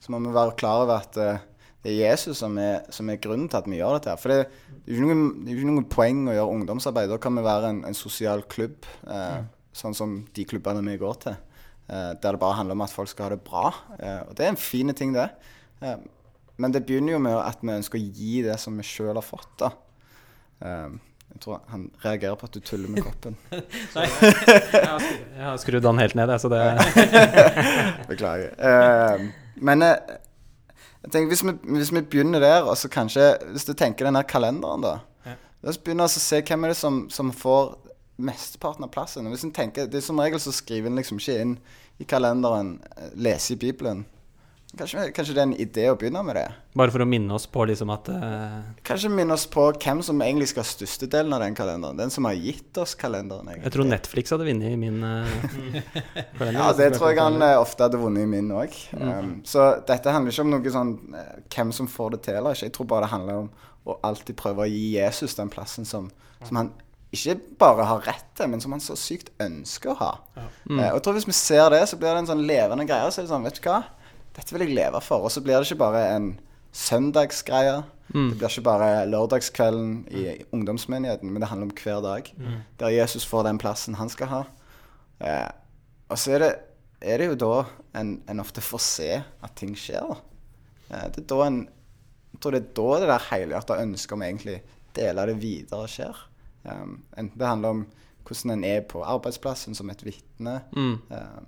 så 0.01 0.13
må 0.13 0.21
vi 0.23 0.33
være 0.33 0.55
klar 0.57 0.85
over 0.85 1.03
at 1.03 1.19
eh, 1.21 1.43
det 1.85 1.91
er 1.93 1.99
Jesus 2.09 2.39
som 2.41 2.55
er, 2.57 2.79
som 2.89 3.09
er 3.13 3.19
grunnen 3.21 3.49
til 3.51 3.59
at 3.59 3.67
vi 3.69 3.77
gjør 3.77 3.99
dette. 3.99 4.13
her. 4.15 4.21
For 4.21 4.33
det, 4.33 4.39
det 4.87 4.95
er 4.95 5.03
jo 5.03 5.09
ikke 5.53 5.67
noen, 5.69 5.89
poeng 5.91 6.23
å 6.25 6.33
gjøre 6.33 6.55
ungdomsarbeid. 6.59 7.11
Da 7.11 7.19
kan 7.21 7.35
vi 7.37 7.43
være 7.45 7.69
en, 7.75 7.83
en 7.85 7.97
sosial 7.97 8.41
klubb, 8.49 8.87
eh, 9.05 9.43
sånn 9.75 9.97
som 9.97 10.15
de 10.33 10.47
klubbene 10.49 10.81
vi 10.87 10.97
går 11.01 11.19
til. 11.27 11.37
Eh, 11.85 12.11
der 12.17 12.33
det 12.33 12.41
bare 12.41 12.57
handler 12.57 12.79
om 12.79 12.85
at 12.87 12.95
folk 12.95 13.11
skal 13.11 13.27
ha 13.27 13.35
det 13.35 13.45
bra. 13.45 13.69
Eh, 13.99 14.21
og 14.25 14.33
det 14.33 14.47
er 14.47 14.55
en 14.55 14.57
fin 14.57 14.89
ting, 14.97 15.13
det. 15.13 15.29
Men 16.57 16.71
det 16.71 16.85
begynner 16.87 17.17
jo 17.17 17.23
med 17.23 17.35
at 17.39 17.59
vi 17.61 17.73
ønsker 17.73 17.99
å 17.99 18.05
gi 18.19 18.39
det 18.45 18.55
som 18.61 18.77
vi 18.79 18.85
sjøl 18.87 19.15
har 19.15 19.25
fått. 19.25 19.51
da. 19.59 19.71
Um, 20.59 20.99
jeg 21.35 21.41
tror 21.43 21.63
han 21.67 21.87
reagerer 21.99 22.37
på 22.39 22.47
at 22.47 22.53
du 22.55 22.61
tuller 22.63 22.91
med 22.91 23.03
koppen. 23.03 23.33
Nei. 23.95 24.05
Jeg 24.07 25.41
har 25.41 25.57
skrudd 25.59 25.83
den 25.83 25.99
helt 25.99 26.15
ned, 26.15 26.31
jeg, 26.31 26.39
så 26.39 26.51
det 26.53 26.61
Beklager. 28.11 28.53
Eh, 28.55 29.25
men 29.67 29.83
eh, 29.83 30.13
jeg 31.03 31.11
tenker, 31.11 31.27
hvis 31.33 31.43
vi, 31.43 31.55
hvis 31.75 31.91
vi 31.91 32.05
begynner 32.07 32.39
der, 32.39 32.61
og 32.63 32.77
så 32.79 32.89
kanskje 32.89 33.33
Hvis 33.51 33.67
du 33.67 33.73
tenker 33.73 34.07
den 34.07 34.15
her 34.15 34.23
kalenderen, 34.23 34.85
da. 34.85 34.93
Ja. 35.27 35.35
La 35.61 35.73
oss 35.73 35.81
begynne 35.81 36.07
å 36.07 36.13
se 36.13 36.39
hvem 36.39 36.65
er 36.65 36.71
det 36.71 36.79
som, 36.79 37.03
som 37.11 37.33
får 37.35 37.75
mesteparten 38.15 38.87
av 38.87 38.93
plassen. 38.95 39.27
Hvis 39.27 39.43
en 39.43 39.53
tenker, 39.53 39.89
det 39.91 39.99
er 39.99 40.07
Som 40.07 40.23
regel 40.23 40.39
så 40.39 40.55
skriver 40.55 40.87
en 40.87 41.01
liksom 41.01 41.19
ikke 41.19 41.39
inn 41.41 41.57
i 41.99 42.07
kalenderen 42.07 42.77
eh, 42.95 43.11
'lese 43.11 43.57
i 43.57 43.59
Bibelen'. 43.59 44.05
Kanskje, 44.75 45.05
kanskje 45.15 45.35
det 45.35 45.41
er 45.41 45.47
en 45.47 45.55
idé 45.61 45.85
å 45.91 45.95
begynne 45.99 46.21
med 46.25 46.37
det. 46.37 46.45
Bare 46.75 46.91
for 46.91 47.03
å 47.03 47.07
minne 47.07 47.35
oss 47.37 47.45
på 47.51 47.63
liksom 47.69 47.91
at 47.93 48.09
uh... 48.11 48.57
Kanskje 48.87 49.11
minne 49.13 49.35
oss 49.37 49.45
på 49.51 49.65
hvem 49.71 50.01
som 50.03 50.21
egentlig 50.23 50.49
skal 50.51 50.65
ha 50.65 50.69
størstedelen 50.69 51.35
av 51.35 51.43
den 51.45 51.57
kalenderen. 51.57 51.99
Den 51.99 52.13
som 52.13 52.27
har 52.27 52.35
gitt 52.35 52.77
oss 52.81 52.95
kalenderen. 52.99 53.47
egentlig. 53.47 53.65
Jeg 53.69 53.75
tror 53.77 53.89
Netflix 53.89 54.35
hadde 54.35 54.47
vunnet 54.49 54.73
i 54.73 54.79
min 54.79 54.99
uh, 55.03 55.35
kalender. 56.37 56.59
Ja, 56.59 56.71
det 56.77 56.89
tror 56.97 57.13
jeg 57.13 57.21
han 57.23 57.39
uh, 57.41 57.53
ofte 57.61 57.87
hadde 57.87 58.01
vunnet 58.01 58.27
i 58.27 58.31
min 58.35 58.51
òg. 58.55 58.75
Um, 58.99 59.37
så 59.47 59.73
dette 59.87 60.15
handler 60.15 60.35
ikke 60.35 60.47
om 60.47 60.55
noe 60.55 60.75
sånn 60.77 60.95
hvem 61.55 61.75
som 61.79 61.91
får 61.91 62.17
det 62.17 62.23
til 62.29 62.41
eller 62.41 62.57
ikke. 62.57 62.69
Jeg 62.69 62.75
tror 62.75 62.91
bare 62.91 63.07
det 63.07 63.13
handler 63.15 63.45
om 63.45 63.53
å 63.85 63.99
alltid 64.05 64.37
prøve 64.39 64.65
å 64.65 64.69
gi 64.69 64.95
Jesus 64.95 65.37
den 65.37 65.51
plassen 65.53 65.85
som, 65.87 66.09
som 66.41 66.59
han 66.59 66.73
ikke 67.15 67.35
bare 67.61 67.85
har 67.87 68.03
rett 68.09 68.31
til, 68.37 68.49
men 68.51 68.61
som 68.63 68.73
han 68.75 68.83
så 68.83 68.97
sykt 68.99 69.31
ønsker 69.41 69.93
å 69.93 69.99
ha. 69.99 70.11
Mm. 70.65 70.79
Eh, 70.79 70.89
og 70.89 70.97
jeg 70.97 71.05
tror 71.05 71.17
Hvis 71.19 71.29
vi 71.29 71.37
ser 71.37 71.69
det, 71.73 71.83
så 71.89 71.99
blir 71.99 72.11
det 72.11 72.23
en 72.23 72.31
sånn 72.33 72.47
levende 72.47 72.87
greie. 72.87 73.11
Så 73.11 73.21
er 73.21 73.27
det 73.27 73.31
sånn, 73.31 73.45
vet 73.45 73.59
du 73.59 73.69
hva? 73.69 73.83
Dette 74.35 74.55
vil 74.55 74.67
jeg 74.67 74.75
leve 74.75 75.01
for. 75.01 75.25
Og 75.25 75.31
så 75.31 75.43
blir 75.43 75.57
det 75.57 75.69
ikke 75.69 75.83
bare 75.85 76.03
en 76.15 76.33
søndagsgreie. 76.75 77.81
Mm. 78.13 78.29
Det 78.29 78.37
blir 78.37 78.49
ikke 78.49 78.67
bare 78.67 78.89
lørdagskvelden 79.09 79.93
i 80.11 80.25
ungdomsmenigheten, 80.51 81.31
men 81.31 81.41
det 81.41 81.49
handler 81.49 81.69
om 81.69 81.75
hver 81.83 82.01
dag. 82.05 82.33
Der 82.79 82.93
Jesus 82.93 83.25
får 83.25 83.47
den 83.47 83.61
plassen 83.61 83.95
han 83.95 84.11
skal 84.11 84.31
ha. 84.31 84.43
Eh, 85.23 85.49
og 86.09 86.19
så 86.19 86.35
er 86.35 86.43
det, 86.43 86.51
er 87.01 87.21
det 87.21 87.31
jo 87.31 87.39
da 87.39 87.63
en, 87.99 88.17
en 88.29 88.43
ofte 88.43 88.61
får 88.61 88.83
se 88.83 89.09
at 89.23 89.55
ting 89.55 89.73
skjer. 89.79 90.19
Eh, 90.91 91.07
det 91.15 91.23
er 91.23 91.31
da 91.31 91.47
en 91.47 91.63
Jeg 92.35 92.41
tror 92.43 92.51
det 92.51 92.59
er 92.59 92.71
da 92.75 92.87
det 92.99 93.07
der 93.07 93.27
helhjerta 93.31 93.75
ønsket 93.79 94.11
om 94.11 94.23
egentlig 94.25 94.57
dele 94.95 95.23
det 95.29 95.37
videre 95.39 95.87
skjer. 95.87 96.17
Um, 96.65 96.97
enten 97.15 97.39
det 97.39 97.47
handler 97.47 97.69
om 97.69 97.83
hvordan 98.25 98.51
en 98.57 98.65
er 98.67 98.81
på 98.89 99.03
arbeidsplassen 99.05 99.77
som 99.77 99.89
et 99.89 100.03
vitne. 100.03 100.57
Mm. 100.75 100.97
Um, 101.09 101.47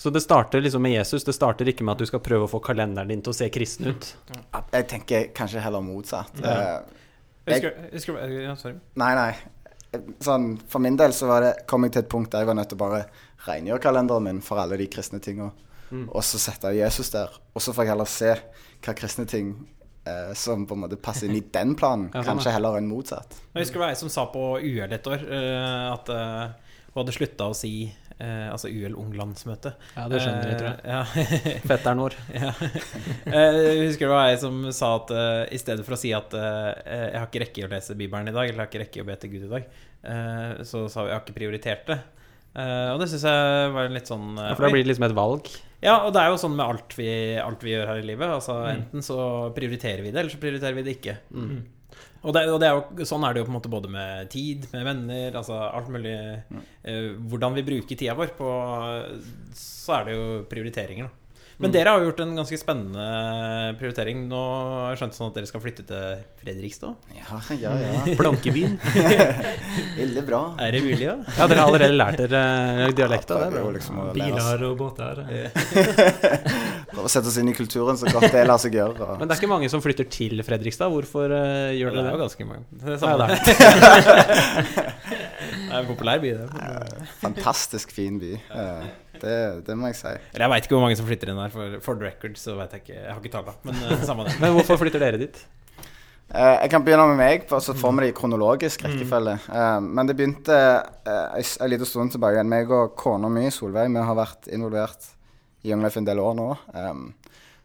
Så 0.00 0.08
det 0.14 0.22
starter 0.24 0.62
liksom 0.64 0.80
med 0.82 0.94
Jesus. 0.94 1.24
Det 1.28 1.34
starter 1.36 1.68
ikke 1.68 1.84
med 1.84 1.92
at 1.98 2.00
du 2.00 2.08
skal 2.08 2.22
prøve 2.24 2.46
å 2.46 2.50
få 2.50 2.60
kalenderen 2.64 3.10
din 3.12 3.20
til 3.20 3.34
å 3.34 3.36
se 3.36 3.50
kristen 3.52 3.90
ut. 3.92 4.06
jeg 4.72 4.86
tenker 4.88 5.26
kanskje 5.36 5.60
heller 5.60 5.82
motsatt. 5.84 6.40
Ja. 6.40 6.54
Eh, 7.46 7.56
Jeg 7.60 7.72
husker, 7.92 8.16
jeg 8.22 8.44
ja, 8.46 8.54
sorry. 8.56 8.78
Nei, 9.00 9.10
nei. 9.18 9.34
Sånn, 10.22 10.54
for 10.70 10.78
min 10.80 10.96
del 10.96 11.12
så 11.16 11.26
var 11.28 11.42
det, 11.44 11.52
kom 11.68 11.84
jeg 11.84 11.92
til 11.96 12.04
et 12.04 12.08
punkt 12.12 12.30
der 12.32 12.44
jeg 12.44 12.48
var 12.48 12.56
nødt 12.56 12.70
til 12.70 12.78
å 12.78 12.84
bare 12.84 13.02
rengjøre 13.46 13.82
kalenderen 13.82 14.22
min 14.28 14.40
for 14.44 14.60
alle 14.62 14.76
de 14.80 14.86
kristne 14.92 15.20
tinga, 15.24 15.50
Mm. 15.90 16.04
og 16.14 16.22
så 16.22 16.38
setter 16.38 16.70
jeg 16.70 16.84
Jesus 16.84 17.08
der. 17.10 17.32
Og 17.52 17.60
så 17.64 17.72
får 17.74 17.82
jeg 17.84 17.90
heller 17.90 18.06
se 18.06 18.28
hva 18.86 18.92
kristne 18.94 19.24
ting 19.26 19.48
eh, 20.06 20.32
som 20.38 20.62
på 20.64 20.76
en 20.76 20.84
måte 20.84 20.94
passer 21.02 21.26
inn 21.26 21.34
i 21.34 21.40
den 21.42 21.72
planen. 21.74 22.12
Ja, 22.14 22.22
sånn, 22.22 22.36
Kanskje 22.38 22.52
heller 22.54 22.76
enn 22.78 22.86
motsatt. 22.86 23.34
Jeg 23.56 23.64
husker 23.64 23.80
det 23.80 23.82
var 23.82 23.90
ei 23.96 23.98
som 23.98 24.08
sa 24.08 24.24
på 24.30 24.44
UL 24.62 24.92
et 24.94 25.08
år 25.10 25.24
eh, 25.26 25.88
at 25.90 26.08
eh, 26.14 26.69
hun 26.92 27.00
hadde 27.04 27.14
slutta 27.14 27.46
å 27.50 27.54
si 27.54 27.72
eh, 28.18 28.46
Altså 28.50 28.68
UL 28.68 28.96
Unglandsmøte. 28.98 29.72
Ja, 29.96 30.06
det 30.10 30.20
skjønner 30.24 30.50
jeg, 30.50 30.58
tror 30.58 30.70
jeg. 30.70 30.80
Eh, 30.84 30.90
ja. 30.90 31.60
Fetteren 31.70 32.02
vår. 32.02 32.16
Ja. 32.34 32.50
Eh, 33.30 33.58
Jeg 33.60 33.86
husker 33.90 34.06
det 34.08 34.12
var 34.14 34.30
ei 34.30 34.38
som 34.42 34.60
sa 34.74 34.92
at 34.98 35.12
eh, 35.14 35.42
i 35.54 35.60
stedet 35.62 35.86
for 35.86 35.96
å 35.96 36.00
si 36.00 36.10
at 36.16 36.34
eh, 36.34 36.70
jeg 37.12 37.18
har 37.20 37.28
ikke 37.30 37.44
rekke 37.46 37.66
å 37.68 37.72
lese 37.74 37.96
Bibelen 37.98 38.28
i 38.30 38.34
dag, 38.36 38.48
eller 38.50 38.58
jeg 38.58 38.66
har 38.66 38.72
ikke 38.72 38.82
rekke 38.84 39.04
å 39.04 39.08
be 39.10 39.18
til 39.22 39.34
Gud 39.36 39.46
i 39.48 39.52
dag, 39.56 39.70
eh, 40.02 40.62
så 40.66 40.84
sa 40.90 41.04
vi 41.06 41.12
jeg 41.12 41.18
har 41.18 41.24
ikke 41.26 41.38
prioritert 41.38 41.86
det. 41.94 41.98
Eh, 42.50 42.86
og 42.90 42.98
det 42.98 43.06
syns 43.12 43.24
jeg 43.30 43.74
var 43.78 43.92
litt 43.94 44.08
sånn 44.10 44.30
eh, 44.34 44.48
Ja, 44.50 44.54
for 44.58 44.66
da 44.66 44.72
blir 44.74 44.82
det 44.82 44.90
liksom 44.90 45.06
et 45.06 45.14
valg. 45.18 45.50
Ja, 45.80 45.94
og 46.04 46.10
det 46.12 46.20
er 46.20 46.32
jo 46.34 46.40
sånn 46.42 46.56
med 46.58 46.66
alt 46.66 46.96
vi, 46.98 47.06
alt 47.40 47.62
vi 47.64 47.72
gjør 47.76 47.86
her 47.94 48.00
i 48.02 48.08
livet. 48.10 48.28
Altså 48.34 48.56
Mm. 48.60 48.70
Enten 48.74 49.04
så 49.06 49.16
prioriterer 49.56 50.02
vi 50.04 50.10
det, 50.10 50.18
eller 50.24 50.34
så 50.34 50.40
prioriterer 50.42 50.74
vi 50.76 50.82
det 50.88 50.96
ikke. 50.98 51.14
Mm. 51.32 51.60
Og, 52.22 52.34
det, 52.36 52.42
og 52.52 52.58
det 52.60 52.68
er 52.68 52.74
jo, 52.76 53.04
sånn 53.08 53.22
er 53.24 53.32
det 53.32 53.40
jo 53.40 53.46
på 53.48 53.52
en 53.54 53.56
måte 53.56 53.70
både 53.72 53.88
med 53.88 54.28
tid, 54.32 54.66
med 54.74 54.84
venner, 54.84 55.38
altså 55.40 55.56
alt 55.70 55.88
mulig 55.88 56.12
eh, 56.18 57.14
Hvordan 57.30 57.56
vi 57.56 57.64
bruker 57.64 57.96
tida 57.96 58.12
vår 58.18 58.34
på 58.36 58.50
Så 59.56 59.96
er 59.96 60.04
det 60.10 60.18
jo 60.18 60.26
prioriteringer, 60.50 61.08
da. 61.08 61.16
Men 61.60 61.68
Mm. 61.68 61.72
dere 61.74 61.90
har 61.92 62.00
jo 62.00 62.06
gjort 62.08 62.20
en 62.24 62.30
ganske 62.38 62.56
spennende 62.56 63.06
prioritering. 63.76 64.22
Nå 64.30 64.38
har 64.40 64.94
jeg 64.94 65.00
skjønt 65.02 65.16
sånn 65.18 65.26
at 65.28 65.34
dere 65.36 65.48
skal 65.50 65.60
flytte 65.60 65.82
til 65.84 66.22
Fredrikstad. 66.40 66.94
Ja, 67.12 67.40
ja, 67.60 67.72
ja. 67.76 68.14
Blankebyen. 68.20 68.78
Veldig 70.00 70.22
bra. 70.24 70.40
Er 70.56 70.72
det 70.72 70.80
mulig, 70.86 71.04
ja? 71.04 71.18
Ja, 71.36 71.48
dere 71.52 71.60
har 71.60 71.68
allerede 71.68 71.98
lært 72.00 72.16
dere 72.22 72.88
dialekta. 72.96 73.42
Ja, 73.44 73.50
Det 73.52 73.60
er 73.60 73.76
liksom 73.76 74.00
Biler 74.16 74.64
og 74.70 74.78
båter. 74.80 75.20
prøve 77.00 77.08
å 77.08 77.12
sette 77.12 77.28
oss 77.30 77.38
inn 77.40 77.48
i 77.50 77.54
kulturen 77.56 77.96
så 77.98 78.06
godt 78.10 78.32
det 78.34 78.42
lar 78.46 78.58
seg 78.60 78.74
gjøre. 78.76 79.00
Og... 79.00 79.18
Men 79.20 79.28
det 79.28 79.34
er 79.34 79.38
ikke 79.40 79.50
mange 79.50 79.68
som 79.72 79.82
flytter 79.84 80.06
til 80.12 80.42
Fredrikstad. 80.46 80.88
Hvorfor 80.92 81.26
uh, 81.32 81.76
gjør 81.76 81.90
Det 81.96 82.00
Det 82.00 82.10
er 82.10 82.16
jo 82.16 82.22
ganske 82.24 82.44
mange. 82.48 82.64
Det 82.70 82.94
er, 82.94 82.98
samme. 83.00 83.26
det 83.30 83.36
er 83.56 83.60
er 85.70 85.78
en 85.80 85.88
populær 85.88 86.16
by, 86.22 86.28
det. 86.40 86.48
Fantastisk 87.22 87.86
fin 87.94 88.18
by. 88.20 88.32
Det, 89.20 89.36
det 89.66 89.74
må 89.76 89.86
jeg 89.90 89.98
si. 90.00 90.12
Eller 90.32 90.44
jeg 90.46 90.52
veit 90.54 90.66
ikke 90.66 90.76
hvor 90.76 90.84
mange 90.86 90.98
som 90.98 91.08
flytter 91.08 91.32
inn 91.32 91.40
her. 91.40 91.50
For, 91.54 91.64
for 91.84 92.00
the 92.00 92.08
record 92.08 92.34
så 92.40 92.50
vet 92.58 92.70
jeg 92.76 92.84
ikke. 92.84 92.98
Jeg 92.98 93.12
har 93.12 93.18
ikke 93.22 93.34
talla. 93.36 93.52
Men 93.68 93.74
uh, 93.86 94.04
samme 94.08 94.28
det. 94.28 94.36
Men 94.42 94.48
hvorfor 94.56 94.80
flytter 94.80 95.00
dere 95.04 95.20
dit? 95.20 95.36
Uh, 96.30 96.62
jeg 96.62 96.70
kan 96.70 96.84
begynne 96.86 97.08
med 97.10 97.18
meg, 97.18 97.46
for 97.50 97.58
så 97.64 97.74
får 97.74 97.96
vi 97.96 98.04
det 98.04 98.10
i 98.12 98.16
kronologisk 98.16 98.84
rekkefølge. 98.86 99.34
Eh, 99.50 99.78
men 99.82 100.06
det 100.06 100.14
begynte 100.14 100.54
uh, 100.54 101.32
en 101.34 101.70
liten 101.72 101.88
stund 101.88 102.14
tilbake. 102.14 102.44
Meg 102.46 102.70
og 102.70 102.94
kona 102.98 103.28
mi, 103.32 103.48
Solveig, 103.50 103.90
vi 103.90 104.04
har 104.06 104.18
vært 104.18 104.46
involvert 104.54 105.10
Young 105.66 105.82
Life 105.84 106.00
en 106.00 106.06
del 106.08 106.20
år 106.22 106.36
nå. 106.38 106.48
Um, 106.72 107.10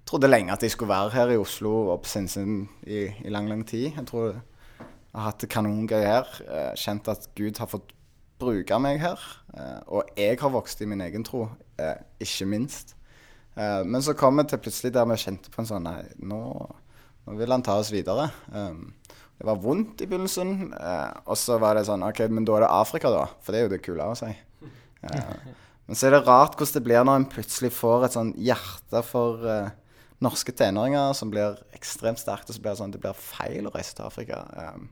trodde 0.08 0.30
lenge 0.30 0.54
at 0.54 0.64
jeg 0.64 0.74
skulle 0.74 0.92
være 0.92 1.14
her 1.16 1.34
i 1.34 1.40
Oslo 1.40 1.74
og 1.94 2.02
på 2.04 2.12
Sinsen 2.12 2.66
i, 2.84 3.08
i 3.24 3.32
lang, 3.32 3.48
lang 3.50 3.64
tid. 3.68 3.92
Jeg 3.96 4.08
tror 4.10 4.28
jeg 4.32 4.42
har 5.16 5.30
hatt 5.30 5.44
det 5.44 5.52
kanongøy 5.54 6.04
her. 6.04 6.32
Uh, 6.44 6.74
kjent 6.80 7.08
at 7.12 7.30
Gud 7.38 7.62
har 7.62 7.72
fått 7.72 7.94
bruke 8.42 8.80
meg 8.84 9.00
her. 9.04 9.22
Uh, 9.56 9.80
og 10.00 10.18
jeg 10.20 10.40
har 10.42 10.52
vokst 10.52 10.84
i 10.84 10.90
min 10.92 11.04
egen 11.06 11.24
tro, 11.24 11.48
uh, 11.80 11.98
ikke 12.20 12.50
minst. 12.52 12.96
Men 13.56 14.02
så 14.04 14.12
kom 14.20 14.36
vi 14.36 14.44
til 14.52 14.60
plutselig 14.60 14.90
der 14.92 15.06
vi 15.08 15.16
kjente 15.16 15.48
på 15.48 15.62
en 15.62 15.68
sånn 15.70 15.86
Nei, 15.88 16.02
nå, 16.28 16.40
nå 17.24 17.36
vil 17.40 17.54
han 17.56 17.62
ta 17.64 17.78
oss 17.80 17.88
videre. 17.94 18.26
Um, 18.52 18.90
det 19.40 19.48
var 19.48 19.62
vondt 19.64 20.04
i 20.04 20.08
begynnelsen. 20.12 20.74
og 20.76 21.38
så 21.40 21.56
var 21.64 21.80
det 21.80 21.86
sånn 21.88 22.04
OK, 22.04 22.20
men 22.36 22.44
da 22.44 22.58
er 22.58 22.66
det 22.66 22.74
Afrika, 22.76 23.14
da. 23.14 23.30
For 23.40 23.56
det 23.56 23.62
er 23.62 23.70
jo 23.70 23.72
det 23.72 23.80
kule 23.88 24.10
å 24.12 24.18
si. 24.20 24.34
Eh, 25.06 25.56
men 25.86 25.98
så 25.98 26.08
er 26.08 26.16
det 26.16 26.26
rart 26.26 26.58
hvordan 26.58 26.80
det 26.80 26.86
blir 26.88 27.06
når 27.06 27.20
en 27.20 27.28
plutselig 27.30 27.72
får 27.76 28.08
et 28.08 28.16
sånn 28.18 28.34
hjerte 28.42 29.02
for 29.06 29.46
uh, 29.46 29.70
norske 30.24 30.54
tenåringer 30.58 31.14
som 31.18 31.32
blir 31.34 31.60
ekstremt 31.78 32.22
sterkt, 32.22 32.50
og 32.50 32.58
så 32.58 32.64
blir 32.64 32.74
det 32.74 32.82
sånn 32.82 32.94
det 32.96 33.02
blir 33.04 33.18
feil 33.20 33.70
å 33.70 33.74
reise 33.76 33.94
til 33.98 34.08
Afrika. 34.08 34.42
Um, 34.58 34.88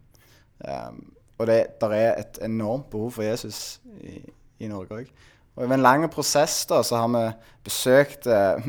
um, 0.68 1.00
og 1.42 1.50
det 1.50 1.60
der 1.82 1.96
er 1.98 2.10
et 2.22 2.38
enormt 2.46 2.92
behov 2.94 3.16
for 3.18 3.26
Jesus 3.26 3.80
i, 4.06 4.20
i 4.62 4.70
Norge 4.70 5.02
òg. 5.02 5.14
Og 5.54 5.66
over 5.66 5.78
en 5.78 5.86
lang 5.86 6.06
prosess 6.14 6.62
da, 6.70 6.82
så 6.86 7.02
har 7.02 7.10
vi 7.14 7.26
besøkt 7.66 8.30
uh, 8.30 8.62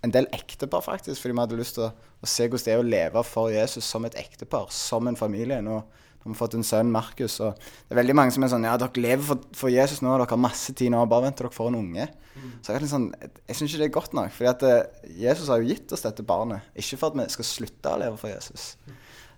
en 0.00 0.14
del 0.14 0.26
ektepar, 0.34 0.82
faktisk, 0.82 1.20
fordi 1.20 1.34
vi 1.34 1.42
hadde 1.44 1.60
lyst 1.60 1.78
til 1.78 1.88
å, 1.88 1.94
å 1.94 2.28
se 2.30 2.46
hvordan 2.48 2.66
det 2.66 2.74
er 2.74 2.82
å 2.82 2.90
leve 2.90 3.24
for 3.26 3.54
Jesus 3.54 3.86
som 3.86 4.06
et 4.08 4.18
ektepar, 4.18 4.70
som 4.74 5.06
en 5.06 5.18
familie. 5.18 5.60
Nå 5.62 5.82
har 6.22 6.32
vi 6.32 6.38
fått 6.38 6.54
en 6.58 6.66
sønn, 6.66 6.90
Markus, 6.92 7.38
og 7.40 7.56
det 7.56 7.94
er 7.94 8.00
veldig 8.02 8.16
mange 8.18 8.34
som 8.34 8.44
er 8.44 8.50
sånn 8.52 8.66
Ja, 8.68 8.74
dere 8.80 9.00
lever 9.00 9.24
for, 9.24 9.44
for 9.56 9.72
Jesus 9.72 10.02
nå, 10.04 10.12
dere 10.12 10.28
har 10.28 10.40
masse 10.40 10.74
tid 10.76 10.92
nå, 10.92 11.00
bare 11.08 11.28
vent 11.28 11.38
til 11.38 11.46
dere 11.48 11.56
får 11.56 11.70
en 11.72 11.78
unge. 11.80 12.08
Så 12.64 12.74
jeg, 12.76 12.88
sånn, 12.90 13.06
jeg 13.48 13.56
syns 13.56 13.72
ikke 13.72 13.80
det 13.80 13.88
er 13.88 13.94
godt 13.94 14.14
nok. 14.16 14.34
fordi 14.36 14.50
at 14.50 14.62
eh, 14.68 15.08
Jesus 15.22 15.48
har 15.48 15.60
jo 15.60 15.70
gitt 15.72 15.92
oss 15.96 16.04
dette 16.04 16.24
barnet, 16.26 16.68
ikke 16.76 16.98
for 17.00 17.10
at 17.10 17.18
vi 17.18 17.26
skal 17.32 17.48
slutte 17.48 17.94
å 17.94 18.00
leve 18.00 18.20
for 18.20 18.32
Jesus. 18.32 18.74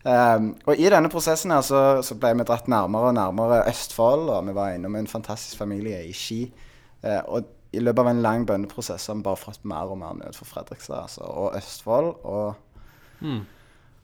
Um, 0.02 0.48
og 0.66 0.80
i 0.82 0.90
denne 0.90 1.10
prosessen 1.10 1.54
her 1.54 1.62
så, 1.62 2.02
så 2.02 2.16
ble 2.18 2.32
vi 2.34 2.46
dratt 2.48 2.66
nærmere 2.70 3.12
og 3.12 3.16
nærmere 3.20 3.62
Østfold, 3.70 4.26
og 4.34 4.48
vi 4.48 4.54
var 4.58 4.74
innom 4.74 4.98
en 4.98 5.06
fantastisk 5.10 5.60
familie 5.62 6.02
i 6.08 6.12
Ski. 6.16 6.44
Uh, 7.06 7.22
og 7.38 7.52
i 7.72 7.80
løpet 7.80 8.02
av 8.02 8.10
en 8.10 8.22
lang 8.26 8.46
bønneprosess 8.46 9.06
har 9.08 9.16
vi 9.20 9.24
bare 9.24 9.40
fått 9.40 9.62
mer 9.64 9.94
og 9.94 10.02
mer 10.02 10.18
nød 10.18 10.36
for 10.36 10.50
Fredrikstad 10.50 11.06
altså, 11.06 11.22
og 11.30 11.56
Østfold. 11.56 12.14
og 12.26 12.68
Mm. 13.22 13.44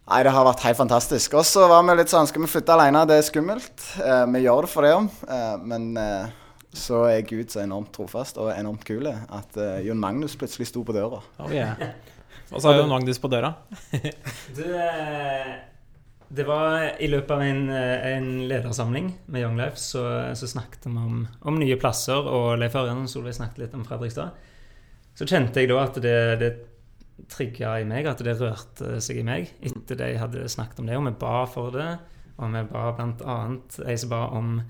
Nei, 0.09 0.23
det 0.25 0.33
har 0.33 0.47
vært 0.47 0.63
helt 0.65 0.79
fantastisk. 0.79 1.35
Og 1.37 1.45
så 1.45 1.67
var 1.69 1.83
vi 1.85 1.99
litt 1.99 2.09
sånn 2.09 2.29
Skal 2.31 2.41
vi 2.41 2.49
flytte 2.49 2.73
alene? 2.73 3.05
Det 3.09 3.19
er 3.21 3.27
skummelt. 3.27 3.89
Eh, 4.01 4.25
vi 4.33 4.45
gjør 4.47 4.65
det 4.65 4.71
for 4.73 4.87
det 4.87 4.93
om. 4.97 5.09
Eh, 5.29 5.57
men 5.69 5.91
eh, 6.01 6.31
så 6.73 7.03
er 7.11 7.27
Gud 7.29 7.53
så 7.53 7.61
enormt 7.65 7.93
trofast 7.93 8.41
og 8.41 8.53
enormt 8.55 8.87
kul 8.89 9.09
at 9.09 9.59
eh, 9.61 9.83
Jon 9.85 10.01
Magnus 10.01 10.37
plutselig 10.41 10.71
sto 10.71 10.85
på 10.87 10.97
døra. 10.97 11.21
Oh, 11.41 11.53
yeah. 11.53 11.77
Hva 12.49 12.63
sa 12.65 12.73
Jon 12.77 12.89
Magnus 12.89 13.21
på 13.21 13.31
døra. 13.33 13.53
Du, 14.57 14.65
eh, 14.65 15.53
det 16.29 16.45
var 16.49 17.01
i 17.01 17.09
løpet 17.09 17.35
av 17.35 17.45
en, 17.45 17.63
eh, 17.73 18.09
en 18.15 18.31
ledersamling 18.49 19.11
med 19.27 19.45
Young 19.45 19.61
Life 19.61 19.81
så, 19.81 20.03
så 20.37 20.49
snakket 20.49 20.89
vi 20.89 20.97
om, 20.97 21.23
om 21.41 21.61
nye 21.61 21.77
plasser, 21.81 22.17
og 22.17 22.57
Leif 22.61 22.77
Ørjan 22.77 23.05
og 23.05 23.13
Solveig 23.13 23.37
snakket 23.37 23.67
litt 23.67 23.77
om 23.77 23.85
Fredrikstad. 23.85 24.33
Så 25.19 25.29
kjente 25.29 25.61
jeg 25.61 25.69
da 25.73 25.83
at 25.85 26.01
det, 26.01 26.19
det 26.41 26.53
trigga 27.31 27.79
i 27.81 27.87
meg, 27.89 28.07
at 28.07 28.23
det 28.25 28.37
rørte 28.39 28.99
seg 29.05 29.21
i 29.21 29.27
meg 29.27 29.51
etter 29.65 29.99
det 29.99 30.13
jeg 30.13 30.23
hadde 30.23 30.49
snakket 30.51 30.83
om 30.83 30.91
det, 30.91 30.99
og 30.99 31.09
vi 31.09 31.15
ba 31.21 31.39
for 31.51 31.75
det. 31.75 31.91
Og 32.39 32.53
vi 32.55 32.61
ba 32.71 32.91
annet 32.95 33.81
ei 33.83 33.97
som 33.99 34.13
ba 34.13 34.21
om 34.39 34.61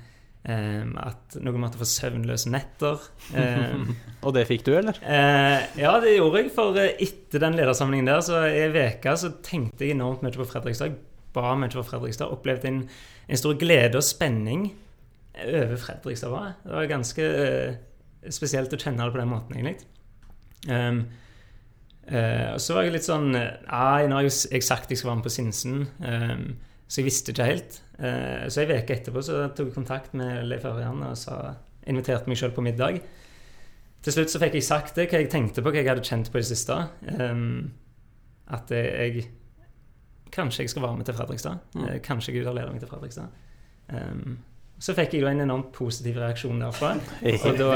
eh, 0.48 0.86
at 1.02 1.36
noen 1.44 1.60
måtte 1.60 1.80
få 1.80 1.88
søvnløse 1.88 2.52
netter. 2.52 3.02
Eh, 3.36 3.90
Og 4.24 4.32
det 4.36 4.46
fikk 4.48 4.64
du, 4.66 4.72
eller? 4.78 4.96
Eh, 5.04 5.66
ja, 5.82 5.92
det 6.00 6.16
gjorde 6.16 6.42
jeg. 6.42 6.52
For 6.56 6.80
eh, 6.80 6.96
etter 7.04 7.44
den 7.44 7.58
ledersamlingen 7.58 8.08
der, 8.08 8.24
så 8.24 8.46
i 8.48 8.64
veka 8.72 9.14
så 9.20 9.34
tenkte 9.44 9.84
jeg 9.84 9.98
enormt 9.98 10.24
mye 10.24 10.36
på 10.38 10.48
Fredrikstad. 10.48 10.96
Ba 11.36 11.52
mye 11.60 11.74
for 11.76 11.86
Fredrikstad. 11.86 12.32
Opplevde 12.32 12.72
en, 12.72 12.82
en 13.28 13.42
stor 13.42 13.58
glede 13.60 14.00
og 14.00 14.06
spenning 14.06 14.70
over 15.44 15.76
Fredrikstad. 15.84 16.32
Var. 16.32 16.56
Det 16.64 16.76
var 16.78 16.90
ganske 16.96 17.30
eh, 17.44 17.78
spesielt 18.32 18.72
å 18.72 18.80
kjenne 18.80 19.04
det 19.04 19.14
på 19.14 19.20
den 19.20 19.32
måten, 19.32 19.60
egentlig. 19.60 19.78
Um, 20.68 21.04
Eh, 22.08 22.54
og 22.54 22.60
så 22.64 22.74
var 22.74 22.86
jeg 22.86 22.94
litt 22.94 23.04
sånn 23.04 23.30
Nei, 23.34 24.06
nå 24.08 24.16
har 24.16 24.22
jeg, 24.24 24.30
jo- 24.32 24.50
jeg 24.54 24.62
sagt 24.64 24.88
jeg 24.90 24.98
skal 25.00 25.10
være 25.10 25.16
med 25.20 25.26
på 25.28 25.32
Sinsen, 25.34 25.82
eh, 26.00 26.38
så 26.88 27.00
jeg 27.02 27.04
visste 27.10 27.32
ikke 27.34 27.44
helt. 27.50 27.80
Eh, 27.98 28.46
så 28.48 28.62
en 28.64 28.72
uke 28.78 28.94
etterpå 28.96 29.22
så 29.26 29.42
tok 29.52 29.66
jeg 29.68 29.74
kontakt 29.74 30.14
med 30.16 30.46
Leif 30.48 30.64
Ørjan 30.64 31.02
og 31.10 31.16
sa, 31.20 31.54
inviterte 31.86 32.28
meg 32.28 32.38
sjøl 32.40 32.54
på 32.56 32.64
middag. 32.64 33.00
Til 34.02 34.12
slutt 34.14 34.30
så 34.32 34.38
fikk 34.40 34.54
jeg 34.54 34.62
sagt 34.64 34.94
det, 34.96 35.08
hva 35.10 35.18
jeg 35.20 35.28
tenkte 35.32 35.60
på, 35.62 35.68
hva 35.72 35.80
jeg 35.82 35.88
hadde 35.90 36.04
kjent 36.06 36.30
på 36.32 36.38
i 36.38 36.44
det 36.44 36.48
siste. 36.52 36.78
Eh, 37.08 37.42
at 38.56 38.70
jeg 38.70 39.28
Kanskje 40.30 40.60
jeg 40.66 40.70
skal 40.70 40.82
være 40.82 40.96
med 40.98 41.06
til 41.08 41.14
Fredrikstad. 41.16 41.58
Mm. 41.74 41.84
Eh, 41.88 41.98
kanskje 42.04 42.32
Gud 42.34 42.44
har 42.44 42.52
ledet 42.52 42.72
meg 42.72 42.80
til 42.82 42.88
Fredrikstad. 42.90 43.28
Eh, 43.88 44.36
så 44.78 44.94
fikk 44.94 45.16
jeg 45.16 45.24
jo 45.24 45.28
en 45.30 45.42
enormt 45.42 45.70
positiv 45.74 46.20
reaksjon 46.22 46.60
derfra. 46.62 46.92
Og 47.34 47.58
da 47.58 47.70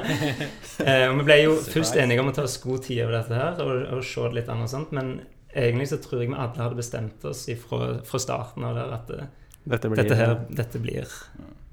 eh, 0.84 1.06
og 1.08 1.20
Vi 1.20 1.24
ble 1.24 1.38
jo 1.40 1.54
først 1.64 1.96
enige 2.00 2.20
om 2.20 2.28
å 2.28 2.34
ta 2.36 2.44
oss 2.44 2.58
god 2.60 2.84
tid 2.84 3.04
over 3.06 3.16
dette 3.18 3.38
her 3.40 3.62
og, 3.64 3.72
og 3.96 4.04
se 4.04 4.26
det 4.28 4.40
litt 4.40 4.50
an 4.52 4.66
og 4.66 4.72
sånt, 4.72 4.92
men 4.96 5.14
egentlig 5.50 5.88
så 5.90 6.00
tror 6.02 6.22
jeg 6.22 6.32
vi 6.32 6.36
alle 6.36 6.60
hadde 6.60 6.78
bestemt 6.78 7.24
oss 7.28 7.46
fra, 7.64 7.80
fra 8.06 8.22
starten 8.22 8.68
av 8.68 8.76
der 8.78 8.94
at 9.00 9.14
eh, 9.16 9.30
Dette 9.70 9.90
blir 9.92 10.00
dette 10.00 10.16
her 10.16 10.38
dette 10.48 10.80
blir, 10.80 11.16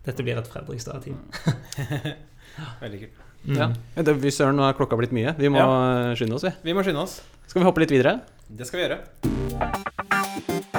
dette 0.03 0.23
blir 0.25 0.39
et 0.39 0.49
Fredrikstad-team. 0.51 1.21
Veldig 2.83 2.99
kult. 3.05 3.21
Mm. 3.47 3.55
Ja. 3.55 3.69
Det, 4.03 4.17
vi 4.19 4.33
søren, 4.33 4.60
nå 4.60 4.65
er 4.67 4.75
klokka 4.75 4.99
blitt 4.99 5.15
mye. 5.15 5.31
Vi 5.39 5.51
må 5.51 5.62
ja. 5.62 6.15
skynde 6.19 6.36
oss, 6.36 6.47
vi. 6.49 6.51
Vi 6.67 6.75
må 6.75 6.83
skynde 6.83 7.05
oss. 7.05 7.21
Skal 7.47 7.63
vi 7.63 7.69
hoppe 7.69 7.86
litt 7.86 7.95
videre? 7.95 8.19
Det 8.47 8.67
skal 8.67 8.81
vi 8.81 8.88
gjøre. 8.89 10.75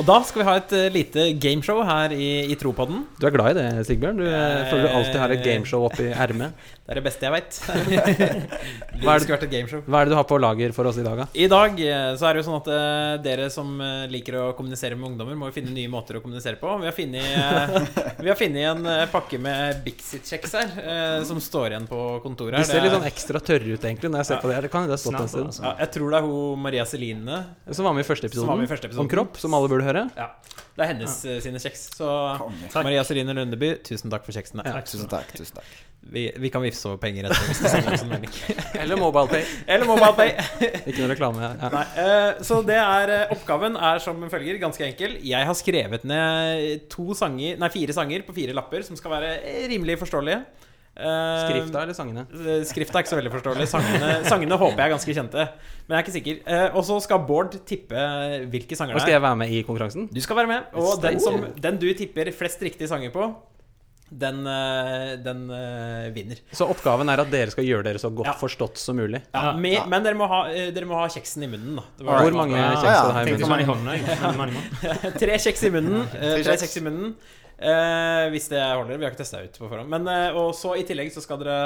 Og 0.00 0.06
da 0.08 0.16
skal 0.24 0.40
vi 0.40 0.46
ha 0.48 0.56
et 0.56 0.70
uh, 0.72 0.86
lite 0.94 1.24
gameshow 1.36 1.82
her 1.84 2.14
i, 2.16 2.28
i 2.48 2.56
Tropodden. 2.56 3.02
Du 3.20 3.26
er 3.28 3.34
glad 3.34 3.52
i 3.52 3.60
det, 3.60 3.84
Sigbjørn? 3.84 4.16
Du 4.16 4.24
eh, 4.24 4.62
føler 4.70 4.86
du 4.86 4.94
alltid 4.96 5.18
har 5.20 5.34
et 5.34 5.42
gameshow 5.44 5.84
oppi 5.90 6.08
ermet? 6.08 6.56
Det 6.90 6.96
er 6.96 6.98
det 6.98 7.04
beste 7.06 7.22
jeg 7.22 7.30
veit. 7.30 7.56
Hva 7.62 9.12
er 9.14 9.22
det-. 9.22 9.82
Hva 9.86 10.00
er 10.00 10.08
det 10.08 10.10
du 10.10 10.16
har 10.18 10.24
på 10.26 10.38
lager 10.42 10.72
for 10.74 10.88
oss 10.90 10.96
i 10.98 11.04
dag, 11.06 11.20
da? 11.20 11.26
I 11.38 11.46
dag 11.46 11.76
eh, 11.84 12.06
så 12.18 12.26
er 12.26 12.34
det 12.34 12.40
jo 12.40 12.46
sånn 12.48 12.56
at 12.56 12.70
uh, 12.72 13.12
dere 13.22 13.46
som 13.54 13.68
liker 14.10 14.40
å 14.40 14.46
kommunisere 14.58 14.96
med 14.98 15.12
ungdommer, 15.12 15.36
må 15.38 15.52
jo 15.52 15.54
finne 15.54 15.70
nye 15.70 15.92
måter 15.92 16.18
å 16.18 16.22
kommunisere 16.24 16.58
på. 16.58 16.72
Vi 16.82 16.88
har 16.88 16.96
funnet, 16.96 17.28
uh, 17.30 18.16
vi 18.24 18.32
har 18.32 18.40
funnet 18.40 18.66
en 18.72 18.90
pakke 19.12 19.38
med 19.38 19.84
Bixit-kjeks 19.84 20.56
her, 20.58 20.74
som 21.28 21.38
står 21.44 21.76
igjen 21.76 21.86
på 21.86 22.00
kontoret. 22.24 22.58
De 22.58 22.66
ser 22.66 22.80
Det 22.80 22.88
litt 22.88 22.96
sånn 22.96 23.06
ekstra 23.12 23.44
tørre 23.52 23.76
ut, 23.76 23.86
egentlig, 23.86 24.10
når 24.10 24.24
jeg 24.24 24.30
ser 24.32 24.42
på 24.42 24.50
det. 24.50 24.58
her. 24.58 24.66
Det 24.66 24.72
kan 24.74 24.88
jo 24.88 24.90
det 24.90 24.98
ha 24.98 25.02
stått 25.04 25.20
en 25.20 25.30
stund. 25.30 25.52
altså. 25.52 25.66
ja, 25.68 25.76
jeg 25.84 25.94
tror 25.94 26.10
det 26.10 26.18
er 26.18 26.26
hun 26.26 26.66
Maria 26.66 26.88
Celine. 26.90 27.40
Som 27.70 27.86
var 27.86 27.94
med 27.94 28.02
i 28.02 28.10
første 28.10 28.26
episode 28.26 28.40
episoden. 28.40 28.60
med 28.60 28.68
i 28.68 28.70
første 28.70 28.88
episoden. 28.88 29.04
Om 29.04 29.10
kropp, 29.10 29.38
som 29.40 29.54
alle 29.54 29.68
burde 29.70 29.84
høre. 29.84 29.89
Ja, 30.16 30.30
det 30.76 30.84
er 30.84 30.90
hennes 30.92 31.14
ja. 31.26 31.36
sine 31.44 31.60
kjeks. 31.62 31.88
Så 31.98 32.08
Takk. 32.70 32.84
Maria 32.86 33.02
Serine 33.06 33.34
Lundeby, 33.36 33.74
tusen 33.86 34.12
takk 34.12 34.26
for 34.26 34.36
kjeksene. 34.36 34.64
Ja. 34.66 34.82
Tusen 34.86 35.10
takk. 35.10 35.32
tusen 35.36 35.58
takk. 35.58 35.70
Vi, 36.00 36.24
vi 36.40 36.48
kan 36.50 36.62
vippse 36.64 36.88
over 36.88 36.96
penger 37.02 37.28
etterpå 37.28 37.50
hvis 37.50 38.00
det 38.00 38.06
melding. 38.08 38.32
Eller 38.82 38.96
MobilePay. 38.96 39.42
Eller 39.68 39.90
MobilePay. 39.90 40.30
Ikke 40.88 41.02
noe 41.02 41.10
reklame. 41.12 41.50
Ja. 41.60 41.68
Nei, 41.74 41.84
eh, 42.04 42.40
så 42.46 42.62
det 42.66 42.78
er 42.80 43.12
eh, 43.16 43.34
Oppgaven 43.36 43.76
er 43.76 44.00
som 44.02 44.22
følger, 44.32 44.56
ganske 44.62 44.86
enkel. 44.86 45.18
Jeg 45.26 45.50
har 45.50 45.58
skrevet 45.58 46.06
ned 46.08 46.88
to 46.92 47.12
sanger, 47.18 47.60
nei, 47.60 47.70
fire 47.74 47.96
sanger 47.96 48.24
på 48.26 48.34
fire 48.38 48.56
lapper 48.56 48.86
som 48.86 48.98
skal 48.98 49.18
være 49.18 49.36
eh, 49.42 49.66
rimelig 49.74 50.00
forståelige. 50.00 50.40
Eh, 50.96 51.46
Skrifta 51.46 51.82
eller 51.84 51.94
sangene? 51.96 52.26
eh, 52.34 52.62
Skrifta 52.66 52.98
er 52.98 53.04
ikke 53.04 53.12
så 53.14 53.18
veldig 53.20 53.32
forståelig. 53.32 53.66
Sangene, 53.70 54.08
sangene 54.28 54.58
håper 54.58 54.76
jeg 54.82 54.86
er 54.90 54.94
ganske 54.96 55.14
kjente. 55.16 55.44
Men 55.86 55.94
jeg 55.96 55.98
er 56.00 56.04
ikke 56.04 56.16
sikker. 56.18 56.40
Eh, 56.46 56.74
og 56.76 56.84
så 56.84 56.98
skal 57.00 57.22
Bård 57.28 57.54
tippe 57.64 57.94
hvilke 58.50 58.76
sanger 58.76 58.94
Og 58.94 59.00
er. 59.00 59.04
skal 59.06 59.12
jeg 59.16 59.22
være 59.22 59.36
med 59.36 59.48
i 59.54 59.62
konkurransen? 59.62 60.08
Du 60.12 60.20
skal 60.20 60.36
være 60.36 60.46
med. 60.50 60.74
Og 60.74 61.00
den, 61.00 61.20
som, 61.20 61.40
den 61.56 61.78
du 61.78 61.88
tipper 61.94 62.32
flest 62.36 62.60
riktige 62.66 62.88
sanger 62.90 63.10
på, 63.14 63.30
den, 64.10 64.42
den 65.22 65.42
vinner. 66.12 66.40
Så 66.52 66.66
oppgaven 66.66 67.08
er 67.12 67.20
at 67.22 67.28
dere 67.30 67.52
skal 67.54 67.62
gjøre 67.64 67.84
dere 67.86 68.00
så 68.02 68.10
godt 68.10 68.26
Ja. 68.26 68.32
forstått 68.40 68.76
som 68.82 68.96
mulig. 68.98 69.20
Ja, 69.32 69.52
Ja. 69.54 69.84
men 69.86 70.02
dere 70.02 70.14
må, 70.18 70.26
ha, 70.26 70.48
dere 70.50 70.84
må 70.84 70.98
ha 70.98 71.06
kjeksen 71.06 71.44
i 71.44 71.46
munnen, 71.46 71.76
da. 71.76 71.84
Det 71.96 72.04
var- 72.06 72.24
Hvor 72.26 72.34
mange 72.34 72.56
Ja, 72.58 72.74
kjeks 72.74 72.90
er 72.90 73.06
det 73.06 73.14
her 73.14 73.26
i 73.30 74.36
munnen? 74.36 75.18
Tre 75.22 75.38
kjeks 75.38 75.62
i 75.62 75.70
munnen. 75.70 76.08
Tre 76.10 76.56
kjeks 76.58 76.76
i 76.76 76.80
munnen. 76.80 77.14
Eh, 77.60 78.26
hvis 78.32 78.48
det 78.48 78.60
holder. 78.64 78.96
Vi 78.96 79.04
har 79.04 79.12
ikke 79.12 79.20
testa 79.24 79.42
ut 79.44 79.58
på 79.60 79.68
forhånd. 79.68 79.88
Men, 79.92 80.08
eh, 80.08 80.36
og 80.40 80.54
så 80.56 80.72
i 80.80 80.84
tillegg 80.88 81.12
så 81.12 81.20
skal 81.20 81.42
dere 81.42 81.56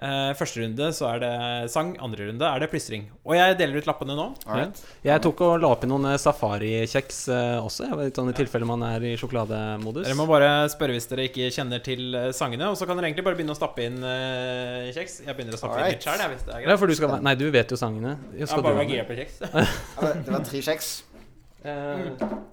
eh, 0.00 0.32
Første 0.36 0.60
runde 0.62 0.86
så 0.96 1.06
er 1.14 1.18
det 1.22 1.30
sang, 1.72 1.94
andre 2.00 2.26
runde 2.28 2.44
er 2.44 2.60
det 2.60 2.68
plystring. 2.72 3.06
Og 3.24 3.34
jeg 3.36 3.56
deler 3.56 3.80
ut 3.80 3.88
lappene 3.88 4.16
nå. 4.16 4.26
Right. 4.48 4.78
Jeg 5.04 5.20
tok 5.24 5.40
og 5.46 5.54
la 5.64 5.70
oppi 5.72 5.88
noen 5.88 6.10
eh, 6.12 6.18
safarikjeks 6.20 7.18
eh, 7.32 7.56
også, 7.64 7.88
jeg 7.88 7.98
vet, 8.02 8.20
sånn 8.20 8.30
i 8.32 8.36
tilfelle 8.36 8.68
man 8.68 8.84
er 8.84 9.04
i 9.10 9.14
sjokolademodus. 9.20 10.04
Dere 10.08 10.16
må 10.20 10.28
bare 10.28 10.52
spørre 10.72 10.96
hvis 10.96 11.08
dere 11.10 11.26
ikke 11.28 11.48
kjenner 11.56 11.80
til 11.84 12.16
sangene. 12.36 12.68
Og 12.72 12.76
så 12.80 12.88
kan 12.88 13.00
dere 13.00 13.08
egentlig 13.10 13.24
bare 13.28 13.36
begynne 13.40 13.56
å 13.56 13.60
stappe 13.60 13.84
inn 13.88 14.00
eh, 14.04 14.88
kjeks. 14.96 15.20
Jeg 15.24 15.36
begynner 15.40 15.56
å 15.56 15.62
stappe 15.64 15.80
inn 15.84 15.92
litt 15.96 16.04
sjøl, 16.08 16.24
hvis 16.36 16.44
det 16.48 16.56
er 16.60 16.68
Ja, 16.68 16.76
for 16.80 16.86
du 16.92 16.96
skal 17.00 17.16
Nei, 17.24 17.34
du 17.40 17.46
vet 17.52 17.72
jo 17.72 17.80
sangene. 17.80 18.18
Ja, 18.34 18.44
Jeg 18.44 18.52
skal 18.52 18.64
bare 18.64 18.76
være 18.80 18.84
være 18.84 18.92
gira 18.92 19.08
på 19.08 19.20
kjeks. 19.20 19.40
Det- 19.40 20.16
Det 20.24 20.32
var 20.36 20.44
tre 20.52 20.60
kjeks. 20.68 20.90
Eh, 21.62 21.98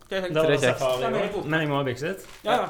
Det 0.10 0.22
Tre 0.22 0.30
var 0.32 0.58
kjeks. 0.58 0.80
safari. 0.80 1.44
Men 1.46 1.60
jeg 1.62 1.70
må 1.70 1.76
ha 1.80 1.84
bykset. 1.88 2.18
Ja, 2.44 2.70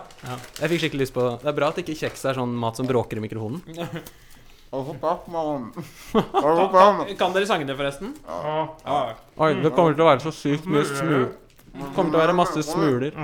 Jeg 0.61 0.69
fikk 0.71 0.79
skikkelig 0.83 0.99
lyst 1.05 1.13
på 1.13 1.21
Det 1.41 1.47
er 1.49 1.53
bra 1.57 1.67
at 1.69 1.75
ikke 1.81 1.95
kjeks 1.97 2.25
er 2.29 2.33
sånn 2.37 2.53
mat 2.57 2.75
som 2.77 2.87
bråker 2.89 3.17
i 3.17 3.19
mikrofonen. 3.25 3.61
Kan 7.17 7.31
dere 7.33 7.45
sangene, 7.47 7.75
forresten? 7.79 8.09
Ja. 8.27 8.67
Oi, 9.39 9.53
det 9.63 9.71
kommer 9.73 9.93
til 9.95 10.03
å 10.03 10.07
være 10.09 10.19
så 10.25 10.31
sykt 10.35 10.65
mye 10.67 10.83
smuler. 10.83 11.29
Det 11.77 11.87
kommer 11.95 12.09
til 12.11 12.19
å 12.19 12.21
være 12.25 12.33
masse 12.35 12.59
smuler. 12.67 13.11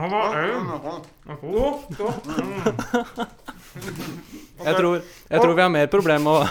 Jeg 4.63 4.76
tror, 4.78 5.02
jeg 5.28 5.41
tror 5.41 5.54
vi 5.58 5.62
har 5.65 5.69
mer 5.73 5.88
problem 5.91 6.23
med 6.23 6.34
å 6.34 6.45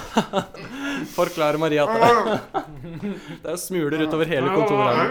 forklare 1.15 1.57
Maria 1.63 1.83
at 1.87 1.93
det, 1.97 2.03
det 3.45 3.51
er 3.55 3.59
smuler 3.63 3.99
utover 4.05 4.27
hele 4.29 4.49
kontoret. 4.53 4.97
her. 4.99 5.09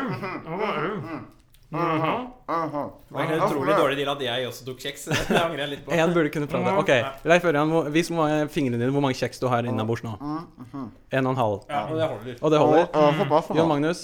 Det 1.71 3.15
var 3.15 3.21
en 3.23 3.43
utrolig 3.45 3.75
dårlig 3.77 3.97
deal 4.01 4.09
at 4.11 4.23
jeg 4.25 4.47
også 4.49 4.65
tok 4.67 4.81
kjeks. 4.83 5.05
Det 5.29 5.37
angrer 5.39 5.61
jeg 5.63 5.69
litt 5.75 5.85
på. 5.85 5.93
En 5.95 6.13
burde 6.15 6.31
kunne 6.33 6.47
prate. 6.51 6.73
Ok, 6.81 6.91
Leif 7.31 7.45
Ørjan, 7.47 7.71
vis 7.95 8.09
hvor- 8.11 8.49
fingrene 8.51 8.79
dine 8.81 8.91
hvor 8.91 9.01
mange 9.05 9.15
kjeks 9.15 9.39
du 9.39 9.47
har 9.51 9.63
innabords 9.63 10.03
nå. 10.03 10.17
En 10.19 11.25
og 11.25 11.31
en 11.31 11.39
halv. 11.39 11.61
Ja, 11.69 11.85
og 11.87 11.95
det 11.95 12.09
holder. 12.11 12.35
Og 12.41 12.51
det 12.51 12.59
holder. 12.59 13.55
Jon 13.55 13.71
Magnus? 13.71 14.03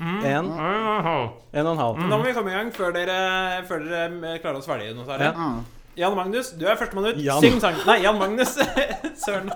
En. 0.00 0.50
En 0.50 0.50
og 0.50 1.72
en 1.72 1.78
halv. 1.78 1.96
Men 2.02 2.10
da 2.10 2.16
må 2.18 2.24
vi 2.26 2.34
komme 2.36 2.50
i 2.52 2.56
gang 2.58 2.72
før 2.74 2.90
dere, 2.92 3.62
før 3.70 3.86
dere 3.88 4.34
klarer 4.42 4.58
å 4.60 4.64
svelge 4.66 4.90
Noe 4.98 5.06
særlig. 5.08 5.30
Ja. 5.30 5.75
Jan 5.96 6.12
Magnus, 6.12 6.50
du 6.52 6.66
er 6.68 6.76
førstemann 6.76 7.06
ut. 7.08 7.20
Jan. 7.24 7.40
Syng 7.40 7.56
sang. 7.60 7.76
Nei, 7.88 8.02
Jan 8.04 8.18
Magnus. 8.20 8.50
Søren. 9.24 9.48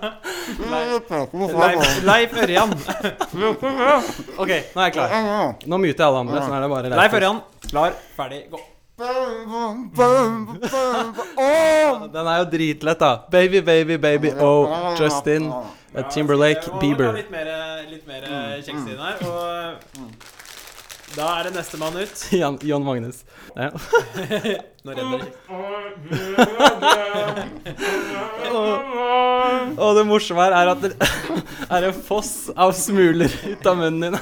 Leif, 0.71 2.01
Leif 2.07 2.33
Ørjan. 2.33 2.73
Ok, 4.41 4.49
nå 4.49 4.81
er 4.81 4.87
jeg 4.87 4.95
klar. 4.95 5.13
Nå 5.69 5.77
muter 5.77 6.01
jeg 6.01 6.07
alle 6.07 6.23
andre. 6.23 6.41
Sånn 6.41 6.55
er 6.57 6.65
det 6.65 6.69
bare 6.73 6.93
Leif 6.97 7.17
Ørjan. 7.19 7.41
Klar, 7.67 7.93
ferdig, 8.17 8.41
gå. 8.49 8.61
Den 12.09 12.25
er 12.25 12.41
jo 12.41 12.49
dritlett, 12.55 12.99
da. 13.05 13.11
Baby, 13.31 13.61
baby, 13.61 14.01
baby, 14.01 14.33
oh, 14.41 14.95
Justin, 14.97 15.51
Timberlake, 16.09 16.73
Bieber. 16.81 17.13
Litt 17.21 17.31
mer, 17.33 17.49
litt 17.89 18.05
mer 18.09 18.25
eh, 18.25 18.59
kjeks 18.65 18.81
inn 18.89 19.01
her. 19.01 19.21
Og 19.29 20.20
da 21.15 21.27
er 21.39 21.49
det 21.49 21.53
nestemann 21.55 21.97
ut. 21.99 22.23
Jan, 22.41 22.57
John 22.65 22.83
Magnus. 22.85 23.23
Ja. 23.55 23.71
Nå 24.85 24.95
redder 24.97 25.21
det 25.21 25.29
kjeks. 25.29 25.37
Og 29.81 29.95
det 29.97 30.05
morsomme 30.09 30.45
her 30.47 30.55
er 30.57 30.71
at 30.73 30.81
det 30.85 30.91
er 31.75 31.87
en 31.89 32.01
foss 32.07 32.33
av 32.55 32.73
smuler 32.77 33.31
ut 33.45 33.67
av 33.69 33.79
munnen 33.79 34.01
din. 34.07 34.19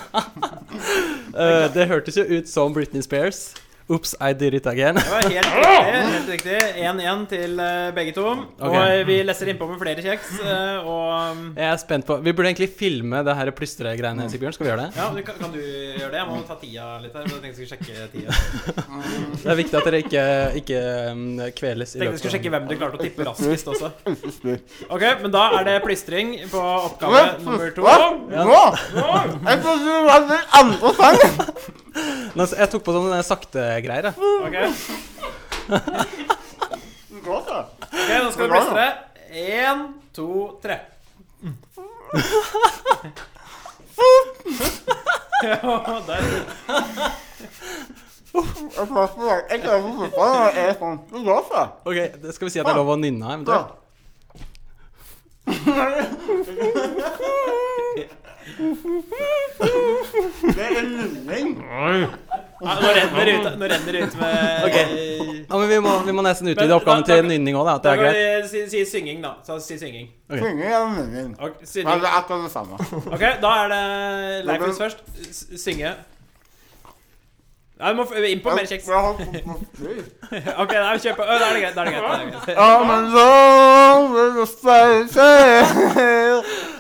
Eh, 1.40 1.66
det 1.76 1.90
hørtes 1.90 2.20
jo 2.20 2.26
ut 2.28 2.50
som 2.52 2.74
Britney 2.76 3.04
Spears. 3.06 3.50
Oops, 3.90 4.16
I 4.22 4.34
did 4.34 4.54
it 4.54 4.68
again. 4.68 4.96
Det 4.96 5.10
var 5.10 5.22
helt 5.22 5.48
riktig. 5.56 6.02
helt 6.14 6.28
riktig 6.30 6.58
1-1 6.78 7.24
til 7.32 7.62
eh, 7.64 7.88
begge 7.96 8.12
to. 8.14 8.26
Og 8.62 8.76
eh, 8.78 9.00
vi 9.08 9.16
leser 9.26 9.50
innpå 9.50 9.66
med 9.66 9.80
flere 9.82 10.04
kjeks. 10.06 10.36
eh, 10.44 10.86
og 10.86 11.32
um, 11.32 11.40
Jeg 11.58 11.66
er 11.72 11.80
spent 11.82 12.06
på 12.06 12.20
Vi 12.22 12.34
burde 12.38 12.52
egentlig 12.52 12.70
filme 12.78 13.24
det 13.26 13.34
her 13.40 13.50
plystregreiene, 13.58 14.28
Sigbjørn. 14.30 14.54
Skal 14.54 14.68
vi 14.68 14.70
gjøre 14.70 14.84
det? 14.86 15.00
ja, 15.00 15.08
kan, 15.26 15.40
kan 15.42 15.56
du 15.56 15.58
gjøre 15.64 16.12
det? 16.14 16.20
Jeg 16.22 16.28
må 16.30 16.38
ta 16.46 16.60
tida 16.62 16.92
litt 17.02 17.18
her. 17.18 17.26
Jeg 17.26 17.42
tenkte 17.42 17.50
jeg 17.50 17.56
skulle 17.58 17.72
sjekke 17.74 18.08
tida. 18.14 18.38
Det 19.40 19.50
er 19.56 19.58
viktig 19.58 19.80
at 19.80 19.90
dere 19.90 20.04
ikke, 20.04 20.24
ikke 20.62 20.84
um, 21.10 21.26
kveles 21.58 21.96
i 21.96 22.04
Tenkte 22.04 22.14
jeg 22.14 22.22
skulle 22.22 22.36
løpet 22.36 22.36
sjekke 22.38 22.54
hvem 22.54 22.70
du 22.70 22.78
klarte 22.78 23.00
å 23.00 23.04
tippe 23.08 23.26
raskest 23.26 23.74
også. 23.74 23.92
Ok, 24.94 25.04
men 25.24 25.34
da 25.34 25.48
er 25.58 25.66
det 25.66 25.80
plystring 25.82 26.36
på 26.52 26.62
oppgave 26.62 27.26
nummer 27.42 27.74
to. 27.74 27.90
Nå! 28.30 28.62
Jeg 28.94 29.62
trodde 29.66 29.82
det 29.90 30.02
var 30.06 30.30
den 30.30 30.58
andre 30.62 30.94
sangen! 31.02 31.88
Nå, 32.36 32.46
Jeg 32.58 32.70
tok 32.72 32.84
på 32.86 32.94
sånne 32.96 33.20
sakte 33.26 33.64
greier. 33.86 34.10
jeg. 34.10 34.16
Ok, 34.46 34.56
Gå 37.26 37.36
så. 37.46 37.58
ok, 37.84 38.10
nå 38.24 38.30
skal 38.34 38.44
vi 38.46 38.52
plystre. 38.54 38.86
Én, 39.30 39.82
to, 40.16 40.28
tre. 40.64 40.80
Ja, 45.44 46.02
der. 46.08 46.24
Ok, 51.86 51.96
det 52.22 52.34
Skal 52.36 52.46
vi 52.48 52.52
si 52.54 52.60
at 52.62 52.66
det 52.68 52.74
er 52.74 52.80
lov 52.82 52.94
å 52.94 52.98
nynne 53.00 53.26
eventuelt? 53.36 53.76
Det 60.50 60.64
er 60.66 60.78
en 60.80 60.90
nynning. 60.96 61.48
Ja, 62.60 62.74
nå 62.80 62.90
renner 62.96 63.26
det 63.30 63.34
ut, 63.36 63.46
nå 63.60 63.66
renner 63.72 63.92
det 63.96 64.02
ut 64.04 64.16
med. 64.20 64.30
Ja, 65.50 65.58
men 65.58 65.68
vi 65.72 65.78
må, 65.84 65.94
vi 66.06 66.12
må 66.18 66.22
nesten 66.26 66.52
utvide 66.52 66.76
oppgaven 66.76 67.04
til 67.08 67.24
nynning 67.30 67.56
òg, 67.56 67.66
da. 67.70 67.74
At 67.80 67.84
det 67.84 67.90
Da 67.90 67.94
er 67.94 67.96
kan 67.96 68.06
greit. 68.10 68.20
vi 68.44 68.48
si, 68.52 68.60
si 68.74 68.80
synging, 68.98 69.20
da. 69.24 69.32
Så 69.48 69.60
si 69.64 69.78
synging. 69.80 70.08
Synging 70.30 70.62
er 70.68 70.86
nynning. 70.98 71.32
Ok, 71.40 71.54
Ja, 71.62 71.66
synging. 71.74 72.02
det 72.04 72.10
er 72.12 72.18
akkurat 72.22 72.44
det 72.44 72.52
samme. 72.54 72.76
Ok, 73.16 73.24
da 73.42 73.50
er 73.64 73.68
det 73.76 73.84
Leifus 74.52 74.78
først. 74.84 74.98
S 75.32 75.46
synge. 75.64 75.92
Nei, 77.80 77.94
du 77.94 77.96
må 77.96 78.04
f- 78.04 78.18
inn 78.28 78.42
på 78.44 78.52
mer 78.52 78.66
kjeks. 78.68 78.90
Ok, 80.60 80.72
da 80.76 80.98
kjør 81.00 81.16
på. 81.16 81.24
Å, 81.24 81.26
Da 81.40 81.46
er 81.48 81.54
det 81.56 81.62
greit. 81.64 81.76
Da 81.76 81.82
er 81.82 81.86
det 81.88 81.94
greit. 81.96 82.04
Da 82.04 82.12
er 82.12 82.20
det 82.20 82.32
greit. 82.44 82.58
Alone 82.60 84.10
with 84.12 84.34
the 84.36 84.48
faces, 84.60 85.64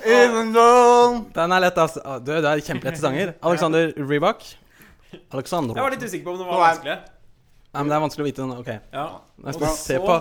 even 0.10 0.52
though 0.54 1.22
Den 1.36 1.52
er 1.56 1.64
lett, 1.68 1.78
altså. 1.78 2.02
Ah, 2.06 2.20
Du, 2.20 2.32
det 2.34 2.46
er 2.50 2.62
kjempelette 2.66 3.02
sanger. 3.02 3.34
Alexander 3.50 3.94
Rybak. 3.98 4.44
Alexander 5.34 5.76
Jeg 5.80 5.84
var 5.88 5.96
litt 5.96 6.04
usikker 6.06 6.26
på 6.28 6.36
om 6.36 6.42
det 6.44 6.48
var 6.50 6.64
vanskelig. 6.68 6.98
Nei, 7.70 7.82
men 7.84 7.90
det 7.92 7.96
er 8.00 8.02
vanskelig 8.06 8.24
å 8.24 8.30
vite. 8.30 8.42
den. 8.46 8.54
Ok. 8.58 8.70
Ja. 8.94 9.08
Jeg 9.46 9.54
skal 9.60 9.76
se 9.78 10.00
på 10.02 10.16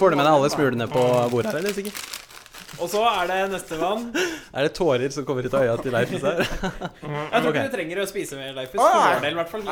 Får 0.00 0.10
du 0.10 0.16
med 0.18 0.26
deg 0.26 0.32
alle 0.34 0.50
smulene 0.50 0.86
på 0.90 1.04
bordet 1.30 1.52
her, 1.52 1.60
eller 1.62 1.76
sikkert? 1.76 2.00
Og 2.80 2.86
så 2.88 3.00
er 3.02 3.26
det 3.26 3.36
nestemann. 3.52 4.04
Er 4.56 4.66
det 4.66 4.72
tårer 4.78 5.10
som 5.12 5.24
kommer 5.26 5.44
ut 5.46 5.54
av 5.58 5.64
øya 5.66 5.74
til 5.82 5.92
Leif? 5.94 6.12
her? 6.22 6.38
Jeg 7.34 7.42
tror 7.42 7.50
ikke 7.50 7.64
du 7.66 7.74
trenger 7.74 8.00
å 8.02 8.06
spise 8.08 8.38
mer, 8.38 8.52
Leifus. 8.56 8.78
For 8.78 8.94
vår 8.94 9.24
del, 9.24 9.34
i 9.34 9.38
hvert 9.40 9.50
fall. 9.50 9.64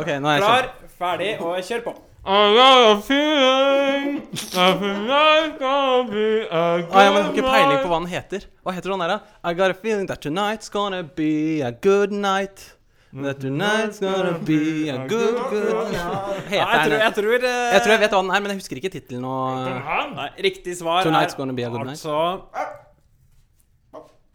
Ok, 0.00 0.10
nå 0.24 0.30
er 0.32 0.38
jeg 0.38 0.44
Klar, 0.46 0.68
ferdig, 0.98 1.30
og 1.44 1.60
kjør 1.68 1.84
på. 1.84 1.94
I 2.26 2.54
got 2.58 2.98
a 2.98 3.00
feeling 3.02 4.20
that 4.30 4.78
tonight's 4.80 5.58
gonna 5.58 6.10
be 6.10 6.40
a 6.50 6.82
good 6.82 6.92
Ah, 6.92 7.02
ja, 7.04 7.10
men 7.12 7.18
jeg 7.18 7.24
har 7.24 7.32
ikke 7.32 7.44
peiling 7.46 7.78
på 7.84 7.90
hva 7.92 7.98
den 8.02 8.08
heter. 8.10 8.46
Hva 8.66 8.72
heter 8.74 8.90
den 8.92 9.04
der, 9.04 9.12
da? 9.12 9.18
I 9.44 9.52
got 9.54 9.70
a 9.70 9.74
feeling 9.74 10.08
that 10.10 10.20
tonight's 10.24 10.68
gonna 10.72 11.02
be 11.04 11.60
a 11.62 11.70
good 11.70 12.10
night. 12.12 12.72
That 13.14 13.38
tonight's 13.40 14.00
gonna 14.02 14.38
be 14.44 14.88
a 14.90 14.98
good, 15.08 15.38
good 15.50 15.92
Ja, 15.94 16.08
Heter 16.50 16.58
jeg, 16.58 16.82
tror, 16.82 16.98
jeg, 16.98 17.14
tror, 17.14 17.36
uh, 17.38 17.72
Jeg 17.72 17.80
tror 17.84 17.92
jeg 17.94 18.00
vet 18.02 18.10
hva 18.16 18.20
den 18.26 18.30
er, 18.34 18.40
men 18.44 18.50
jeg 18.52 18.58
husker 18.60 18.76
ikke 18.82 18.90
tittelen 18.92 19.24
og 19.24 19.70
Nei, 20.18 20.26
riktig 20.50 20.74
svar 20.82 21.06
Tonight's 21.06 21.32
er 21.32 21.40
gonna 21.40 21.54
be 21.56 21.64
a 21.64 21.70
good 21.70 21.86
night. 21.86 22.02
altså 22.02 22.42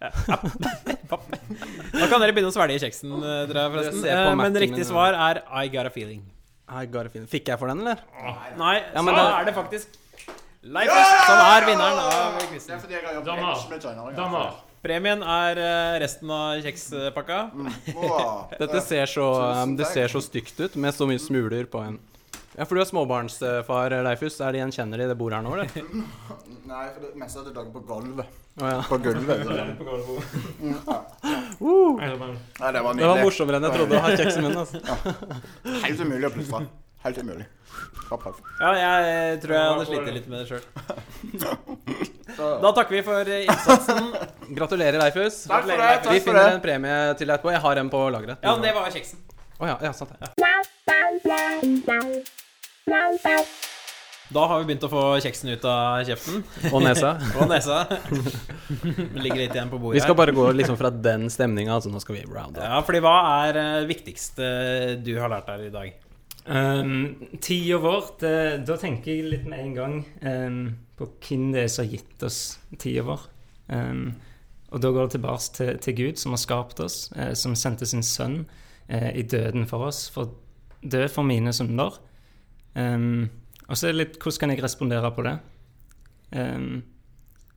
Ja. 0.01 0.08
Da 1.12 2.08
kan 2.10 2.23
dere 2.23 2.34
begynne 2.34 2.49
å 2.49 2.56
svelge 2.56 2.80
kjeksen, 2.82 3.12
eh, 3.19 3.41
dere, 3.51 3.67
forresten. 3.69 4.06
Eh, 4.08 4.36
Men 4.39 4.56
riktig 4.63 4.88
svar 4.88 5.13
er 5.13 5.43
I 5.51 5.67
got 5.67 5.86
a 5.86 5.91
feeling. 5.93 6.23
I 6.71 6.86
Garfin. 6.88 7.27
Fikk 7.27 7.47
jeg 7.51 7.60
for 7.60 7.67
den, 7.67 7.81
eller? 7.84 7.99
Nei, 8.57 8.77
Ja, 8.93 9.01
men 9.01 9.13
så 9.13 9.17
da- 9.17 9.39
er 9.41 9.45
det 9.45 9.53
faktisk 9.55 9.88
Leifus 10.63 10.93
som 11.25 11.39
er 11.41 11.65
vinneren 11.65 11.97
av 11.99 12.38
Det 12.38 12.43
er 12.43 12.51
quizen. 12.53 13.25
joinere. 13.25 14.53
Premien 14.84 15.21
er 15.21 15.57
eh, 15.62 15.99
resten 16.01 16.29
av 16.34 16.62
kjekspakka. 16.63 17.39
Dette 18.57 18.81
ser 18.81 19.05
så, 19.05 19.25
um, 19.63 19.75
det 19.77 19.86
ser 19.88 20.07
så 20.10 20.21
stygt 20.25 20.60
ut, 20.60 20.75
med 20.75 20.93
så 20.93 21.05
mye 21.10 21.19
smuler 21.21 21.65
på 21.69 21.81
en 21.86 21.99
Ja, 22.58 22.66
for 22.68 22.76
du 22.76 22.82
er 22.84 22.88
småbarnsfar, 22.90 23.94
Leifus. 24.04 24.36
Er 24.44 24.52
de 24.56 24.60
gjenkjenner 24.60 25.00
i 25.06 25.08
det 25.08 25.16
bordet 25.20 25.38
her 25.40 25.44
nå, 25.46 25.52
eller? 25.56 25.68
Nei, 26.72 26.86
for 26.92 27.00
det 27.06 27.12
meste 27.22 27.38
av 27.40 27.44
det 27.48 27.54
laget 27.56 27.72
på 27.76 27.82
gulvet. 27.88 28.28
Å 28.60 28.62
ja. 28.68 28.80
På 28.90 28.96
gulvet. 29.00 29.40
Uh, 31.62 31.92
Nei, 31.96 32.08
det 32.76 32.82
var 32.84 32.92
det 33.00 33.08
var 33.08 33.22
morsommere 33.24 33.56
enn 33.62 33.68
jeg 33.70 33.76
trodde 33.78 33.94
å 33.96 33.98
ha 34.04 34.10
kjeks 34.20 34.36
i 34.36 34.44
munnen. 34.44 34.62
Altså. 34.66 34.78
Helt 35.86 36.00
umulig 36.04 36.26
å 36.28 36.34
plystre. 36.36 36.60
Helt 37.06 37.18
umulig. 37.24 37.48
Ja, 38.12 38.18
jeg 38.76 39.40
tror 39.42 39.54
jeg 39.56 39.64
hadde 39.72 39.86
slitt 39.88 40.04
litt 40.18 40.28
med 40.28 40.38
det 40.42 40.48
sjøl. 40.52 40.64
Da 42.36 42.70
takker 42.76 42.94
vi 42.98 43.02
for 43.06 43.24
eh, 43.32 43.46
innsatsen. 43.48 44.12
Gratulerer, 44.58 45.00
Leifus. 45.00 45.48
Takk 45.48 45.64
for 45.64 45.72
det. 45.72 45.78
Vi 45.80 45.84
Takk 45.88 46.04
for 46.12 46.20
finner 46.28 46.44
det. 46.44 46.52
en 46.58 46.64
premie 46.68 47.00
til 47.16 47.32
deg 47.32 47.36
etterpå. 47.38 47.56
Jeg 47.56 47.64
har 47.64 47.76
en 47.86 47.92
på 47.96 48.00
lageret. 48.18 48.44
Ja, 48.44 48.52
det 48.60 48.76
var 48.76 48.92
kjeksen. 48.92 49.24
Å 49.62 49.64
ja, 49.72 49.78
ja, 49.88 49.92
sant 49.96 50.12
det. 50.20 50.28
Da 54.32 54.46
har 54.48 54.62
vi 54.62 54.67
begynt 54.70 54.86
å 54.88 54.89
få 54.91 55.02
kjeksen 55.22 55.52
ut 55.52 55.65
av 55.67 56.06
kjeften 56.08 56.39
Og 56.72 56.80
nesa. 56.86 57.12
og 57.38 57.50
nesa. 57.52 57.82
Det 57.89 59.22
ligger 59.26 59.41
litt 59.44 59.58
igjen 59.58 59.72
på 59.72 59.80
bordet 59.82 59.98
Vi 60.00 60.04
skal 60.04 60.15
her. 60.15 60.20
bare 60.22 60.36
gå 60.38 60.46
liksom 60.56 60.80
fra 60.80 60.91
den 60.94 61.28
stemninga. 61.34 61.76
Altså, 61.76 61.91
nå 61.91 62.00
skal 62.04 62.17
vi 62.17 62.24
round 62.30 62.56
up. 62.58 62.63
Ja, 62.63 62.80
fordi 62.88 63.04
hva 63.04 63.15
er 63.50 63.60
det 63.60 63.67
viktigste 63.91 64.48
du 65.04 65.12
har 65.20 65.34
lært 65.34 65.52
her 65.52 65.65
i 65.67 65.74
dag? 65.74 65.91
Um, 66.48 66.96
Tida 67.44 67.78
vår, 67.84 68.08
da 68.65 68.78
tenker 68.82 69.13
jeg 69.13 69.28
litt 69.30 69.44
med 69.52 69.62
en 69.62 69.76
gang 69.78 69.98
um, 70.26 70.62
på 70.98 71.06
hvem 71.28 71.52
det 71.54 71.67
er 71.67 71.70
som 71.70 71.86
har 71.86 71.91
gitt 72.00 72.26
oss 72.26 72.39
tida 72.82 73.04
vår. 73.06 73.28
Um, 73.70 74.06
og 74.72 74.82
da 74.82 74.89
går 74.96 75.06
det 75.10 75.17
tilbake 75.20 75.54
til, 75.58 75.72
til 75.84 75.98
Gud, 76.00 76.17
som 76.24 76.34
har 76.34 76.39
skapt 76.41 76.80
oss, 76.80 76.96
eh, 77.20 77.34
som 77.36 77.52
sendte 77.60 77.84
sin 77.89 78.04
sønn 78.08 78.38
eh, 78.88 79.10
i 79.20 79.26
døden 79.28 79.67
for 79.67 79.84
oss, 79.89 80.06
for 80.13 80.32
død 80.82 81.10
for 81.12 81.28
mine 81.28 81.52
synder. 81.54 81.98
Um, 82.75 83.29
og 83.67 83.77
så 83.77 83.88
er 83.88 83.93
det 83.93 83.99
litt 83.99 84.19
hvordan 84.21 84.39
kan 84.43 84.53
jeg 84.53 84.63
respondere 84.63 85.12
på 85.15 85.25
det? 85.27 85.36
Um, 86.36 86.84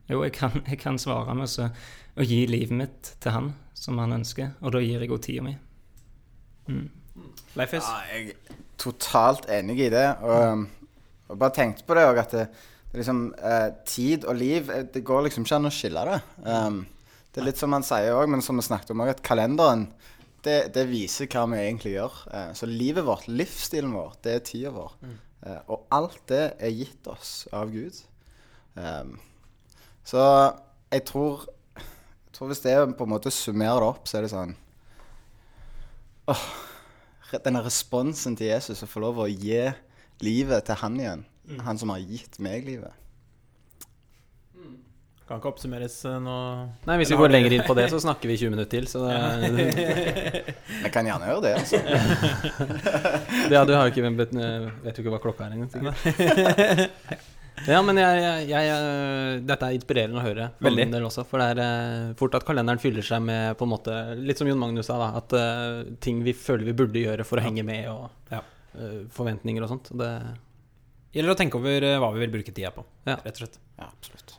jo, 0.09 0.21
jeg 0.23 0.35
kan, 0.35 0.59
jeg 0.69 0.79
kan 0.81 0.99
svare 1.01 1.35
med 1.37 1.49
så, 1.51 1.69
å 2.15 2.25
gi 2.25 2.43
livet 2.49 2.75
mitt 2.75 3.15
til 3.23 3.35
han 3.35 3.53
som 3.75 3.99
han 3.99 4.15
ønsker, 4.15 4.53
og 4.61 4.75
da 4.75 4.83
gir 4.83 4.99
jeg 4.99 5.09
henne 5.09 5.23
tida 5.23 5.45
mi. 5.45 5.55
Mm. 6.69 6.87
Leifis? 7.55 7.85
Ja, 7.85 8.01
jeg 8.11 8.33
er 8.33 8.63
totalt 8.81 9.47
enig 9.51 9.79
i 9.85 9.91
det. 9.93 10.07
Og, 10.25 10.65
og 11.29 11.39
bare 11.41 11.55
tenkte 11.55 11.85
på 11.87 11.97
det 11.97 12.05
òg, 12.07 12.19
at 12.21 12.35
det, 12.35 12.45
det 12.91 13.01
liksom 13.01 13.21
eh, 13.39 13.69
Tid 13.87 14.25
og 14.29 14.37
liv 14.39 14.69
eh, 14.71 14.83
Det 14.93 15.03
går 15.05 15.27
liksom 15.27 15.45
ikke 15.45 15.59
an 15.59 15.69
å 15.69 15.73
skille 15.73 16.05
det. 16.09 16.19
Um, 16.45 16.81
det 17.31 17.41
er 17.41 17.49
litt 17.49 17.59
som 17.59 17.75
han 17.75 17.85
sier 17.85 18.15
òg, 18.15 18.29
men 18.31 18.43
som 18.43 18.59
vi 18.59 18.65
snakket 18.67 18.93
om 18.93 19.03
òg, 19.03 19.13
at 19.15 19.23
kalenderen 19.25 19.89
det, 20.45 20.57
det 20.75 20.85
viser 20.89 21.29
hva 21.31 21.45
vi 21.51 21.61
egentlig 21.61 21.95
gjør. 21.95 22.17
Eh, 22.31 22.51
så 22.57 22.69
livet 22.69 23.05
vårt, 23.07 23.27
livsstilen 23.29 23.93
vår, 23.95 24.17
det 24.25 24.35
er 24.35 24.43
tida 24.51 24.73
vår. 24.75 24.97
Mm. 25.01 25.15
og 25.69 25.83
alt 25.93 26.21
det 26.31 26.43
er 26.57 26.71
gitt 26.73 27.07
oss 27.11 27.33
av 27.53 27.69
Gud. 27.69 27.97
Um, 28.73 29.15
så 30.05 30.21
jeg 30.91 31.03
tror, 31.05 31.45
jeg 31.77 32.33
tror 32.33 32.49
hvis 32.49 32.63
det 32.63 32.75
på 32.97 33.05
en 33.05 33.13
måte 33.13 33.33
summerer 33.33 33.83
det 33.83 33.89
opp, 33.91 34.09
så 34.09 34.17
er 34.19 34.25
det 34.25 34.33
sånn 34.33 34.55
Åh, 36.33 36.45
denne 37.45 37.61
responsen 37.61 38.33
til 38.37 38.49
Jesus 38.49 38.81
å 38.81 38.89
få 38.89 39.03
lov 39.03 39.21
å 39.21 39.29
gi 39.29 39.67
livet 40.25 40.65
til 40.65 40.79
han 40.81 40.95
igjen. 40.97 41.25
Han 41.65 41.77
som 41.77 41.91
har 41.93 42.01
gitt 42.01 42.39
meg 42.41 42.65
livet. 42.65 43.04
Kan 45.25 45.39
ikke 45.41 45.49
oppsummeres 45.49 45.95
noe 46.05 46.19
nå. 46.21 46.33
Nei, 46.85 46.95
Hvis 47.01 47.09
vi 47.09 47.17
går 47.17 47.31
lenger 47.33 47.55
inn 47.57 47.63
på 47.65 47.73
det, 47.77 47.87
så 47.89 47.97
snakker 48.03 48.29
vi 48.29 48.35
20 48.37 48.51
minutter 48.53 48.69
til. 48.75 48.85
Så 48.85 49.01
det, 49.01 49.63
Jeg 50.85 50.91
kan 50.93 51.07
gjerne 51.09 51.31
gjøre 51.31 51.41
det. 51.47 51.53
altså. 51.63 51.79
ja, 53.55 53.63
du 53.65 53.73
har 53.73 53.87
jo 53.87 53.93
ikke 53.93 54.11
vet, 54.19 54.35
vet 54.85 54.99
jo 54.99 55.05
ikke 55.05 55.13
hva 55.15 55.21
klokka 55.23 55.47
er 55.47 55.55
engang. 55.57 55.71
Ja, 57.65 57.79
men 57.81 57.95
jeg, 57.97 58.17
jeg, 58.19 58.47
jeg, 58.51 58.67
eh, 58.75 59.37
dette 59.47 59.65
er 59.71 59.75
inspirerende 59.77 60.19
å 60.19 60.23
høre. 60.25 60.49
for 60.57 60.67
Veldig. 60.67 60.83
min 60.85 60.91
del 60.93 61.05
også, 61.07 61.23
For 61.25 61.39
det 61.41 61.45
er 61.55 61.61
eh, 61.63 62.09
fort 62.19 62.35
at 62.37 62.43
kalenderen 62.45 62.81
fyller 62.83 63.01
seg 63.07 63.23
med 63.25 63.55
på 63.57 63.63
en 63.65 63.71
måte 63.71 63.95
Litt 64.19 64.37
som 64.41 64.49
Jon 64.49 64.59
Magnus 64.61 64.89
sa, 64.91 64.97
da. 64.99 65.07
At 65.21 65.33
eh, 65.39 65.93
ting 66.03 66.19
vi 66.27 66.33
føler 66.37 66.67
vi 66.67 66.75
burde 66.77 67.01
gjøre 67.01 67.25
for 67.25 67.39
å 67.41 67.45
henge 67.47 67.63
med, 67.65 67.87
og 67.89 68.11
Ja. 68.35 68.41
eh, 68.75 68.99
forventninger 69.15 69.65
og 69.65 69.71
sånt. 69.71 69.89
Det, 69.97 70.11
Gjelder 71.15 71.31
å 71.31 71.39
tenke 71.39 71.57
over 71.61 71.87
eh, 71.87 71.95
hva 72.03 72.11
vi 72.13 72.25
vil 72.25 72.33
bruke 72.35 72.51
tida 72.53 72.73
på, 72.75 72.83
Ja. 73.07 73.15
rett 73.23 73.39
og 73.39 73.45
slett. 73.45 73.57
Ja, 73.79 73.87
absolutt. 73.87 74.35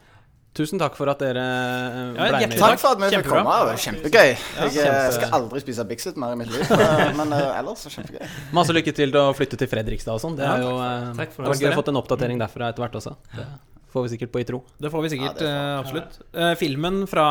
Tusen 0.57 0.81
takk 0.81 0.97
for 0.99 1.11
at 1.13 1.21
dere 1.23 1.43
eh, 1.43 1.99
Ja, 2.17 2.31
ble 2.31 2.41
med. 2.41 2.55
i 2.57 2.61
takk. 2.61 2.81
for 2.83 2.97
at 2.97 3.03
vi 3.05 3.11
fikk 3.17 3.29
komme. 3.29 3.55
Det 3.61 3.69
var 3.71 3.81
kjempegøy. 3.85 4.31
Jeg 4.33 4.41
eh, 4.65 4.73
kjempe- 4.79 5.13
skal 5.19 5.37
aldri 5.41 5.63
spise 5.65 5.87
Bixit 5.93 6.17
mer 6.23 6.33
i 6.33 6.41
mitt 6.41 6.51
liv, 6.55 6.65
eh, 6.73 7.13
men 7.21 7.33
ellers 7.37 7.85
så 7.87 7.93
kjempegøy. 7.95 8.27
Masse 8.57 8.75
lykke 8.77 8.95
til 8.97 9.13
til 9.13 9.21
å 9.21 9.29
flytte 9.37 9.61
til 9.61 9.69
Fredrikstad 9.71 10.17
og 10.17 10.21
sånn. 10.25 10.37
Det 10.41 10.45
Ja, 10.49 10.57
er 10.57 10.65
jo 10.67 10.75
Takk 11.21 11.33
for 11.37 11.45
det 11.45 11.53
var 11.53 11.55
har 11.71 11.79
fått 11.83 11.89
en 11.95 12.01
oppdatering 12.03 12.39
derfra 12.43 12.73
etter 12.73 12.83
hvert 12.87 12.99
også. 13.03 13.17
Det 13.37 13.47
får 13.97 14.05
vi 14.07 14.13
sikkert 14.15 14.33
på 14.37 14.43
i 14.43 14.47
tro. 14.49 14.61
Det 14.79 14.93
får 14.93 15.03
vi 15.07 15.11
sikkert, 15.17 15.41
Ja, 15.41 15.49
får 15.49 15.51
eh, 15.51 15.81
absolutt. 15.81 16.19
Eh, 16.37 16.53
filmen 16.61 17.03
fra 17.11 17.27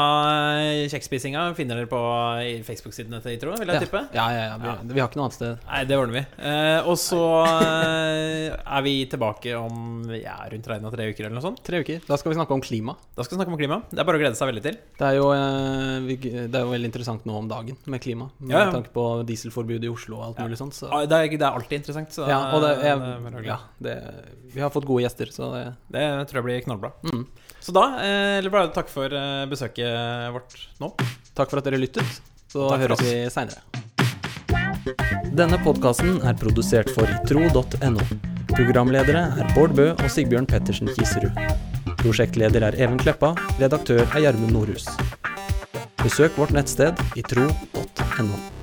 eh, 0.66 0.88
kjekkspisinga 0.92 1.46
finner 1.58 1.80
dere 1.84 1.90
på 1.92 2.02
Facebook-sidene 2.68 3.22
til 3.24 3.38
Itro, 3.38 3.54
vil 3.62 3.70
jeg 3.72 3.86
tippe. 3.86 4.02
Ja, 4.18 4.26
ja, 4.34 4.44
ja, 4.52 4.58
vi, 4.62 4.94
vi 4.96 5.04
har 5.04 5.10
ikke 5.12 5.22
noe 5.22 5.28
annet 5.30 5.38
sted. 5.38 5.64
Nei, 5.70 5.84
det 5.90 6.00
ordner 6.02 6.18
vi. 6.20 6.26
Eh, 6.52 6.90
og 6.90 6.98
så 7.00 7.22
er 8.66 8.82
vi 8.86 8.94
tilbake 9.10 9.54
om 9.58 10.10
ja, 10.18 10.36
rundt 10.52 10.68
regna 10.70 10.92
tre 10.94 11.08
uker 11.12 11.28
eller 11.28 11.38
noe 11.38 11.46
sånt. 11.46 11.62
Tre 11.66 11.82
uker. 11.84 12.02
Da 12.08 12.18
skal 12.20 12.34
vi 12.34 12.38
snakke 12.40 12.56
om 12.56 12.64
klima. 12.64 12.96
Da 13.18 13.26
skal 13.26 13.36
vi 13.38 13.42
snakke 13.42 13.54
om 13.56 13.60
klima. 13.60 13.80
Det 13.92 14.02
er 14.02 14.08
bare 14.08 14.20
å 14.20 14.24
glede 14.24 14.38
seg 14.40 14.50
veldig 14.52 14.64
til. 14.66 14.80
Det 15.00 15.08
er 15.10 15.18
jo, 15.20 15.30
eh, 15.36 15.98
vi, 16.08 16.18
det 16.26 16.56
er 16.60 16.66
jo 16.66 16.74
veldig 16.74 16.90
interessant 16.92 17.26
nå 17.30 17.38
om 17.42 17.50
dagen 17.52 17.78
med 17.92 18.04
klima. 18.04 18.30
Med 18.40 18.56
Ja, 18.56 18.66
ja. 18.68 18.72
tanke 18.76 18.92
på 18.96 19.06
dieselforbud 19.28 19.84
i 19.86 19.92
Oslo 19.92 20.20
og 20.20 20.26
alt 20.30 20.40
Ja. 20.42 20.48
mulig 20.50 20.60
sånt. 20.60 20.74
Så. 20.78 20.90
Ah, 20.92 21.06
Det 21.06 21.18
er, 21.18 21.30
det 21.38 21.42
er 21.46 21.52
alltid 21.60 21.80
interessant. 21.82 22.10
Så 22.16 22.28
Ja, 22.30 22.40
og 22.56 22.62
det, 22.64 22.74
det 22.82 22.86
jeg, 22.90 22.98
er 23.00 23.46
ja, 23.46 23.58
det, 23.82 23.96
vi 24.56 24.62
har 24.62 24.70
fått 24.74 24.86
gode 24.88 25.04
gjester, 25.06 25.32
så 25.34 25.52
det, 25.54 25.66
det 25.92 26.06
tror 26.30 26.42
jeg 26.42 26.46
blir 26.48 26.55
knallbra. 26.64 26.94
mm. 27.12 27.26
Så 27.66 27.74
da 27.74 27.84
eh, 27.98 28.38
eller 28.38 28.54
bare 28.54 28.70
takk 28.76 28.92
for 28.94 29.10
eh, 29.10 29.46
besøket 29.50 30.30
vårt 30.36 30.54
nå. 30.80 30.92
Takk 31.34 31.50
for 31.50 31.60
at 31.60 31.66
dere 31.66 31.82
lyttet. 31.82 32.22
Så 32.52 32.70
høres 32.70 33.02
vi 33.02 33.16
seinere. 33.34 33.64
Denne 35.36 35.58
podkasten 35.66 36.22
er 36.24 36.38
produsert 36.40 36.92
for 36.94 37.10
itro.no. 37.10 38.06
Programledere 38.54 39.26
er 39.42 39.50
Bård 39.58 39.74
Bø 39.76 39.90
og 39.96 40.08
Sigbjørn 40.14 40.48
Pettersen 40.48 40.92
Kiserud. 40.94 41.34
Prosjektleder 42.06 42.70
er 42.70 42.78
Even 42.78 43.02
Kleppa. 43.02 43.34
Redaktør 43.60 44.06
er 44.06 44.28
Gjermund 44.28 44.54
Nordhus. 44.56 44.86
Besøk 46.06 46.38
vårt 46.38 46.54
nettsted 46.56 47.02
i 47.18 47.26
tro.no. 47.26 48.55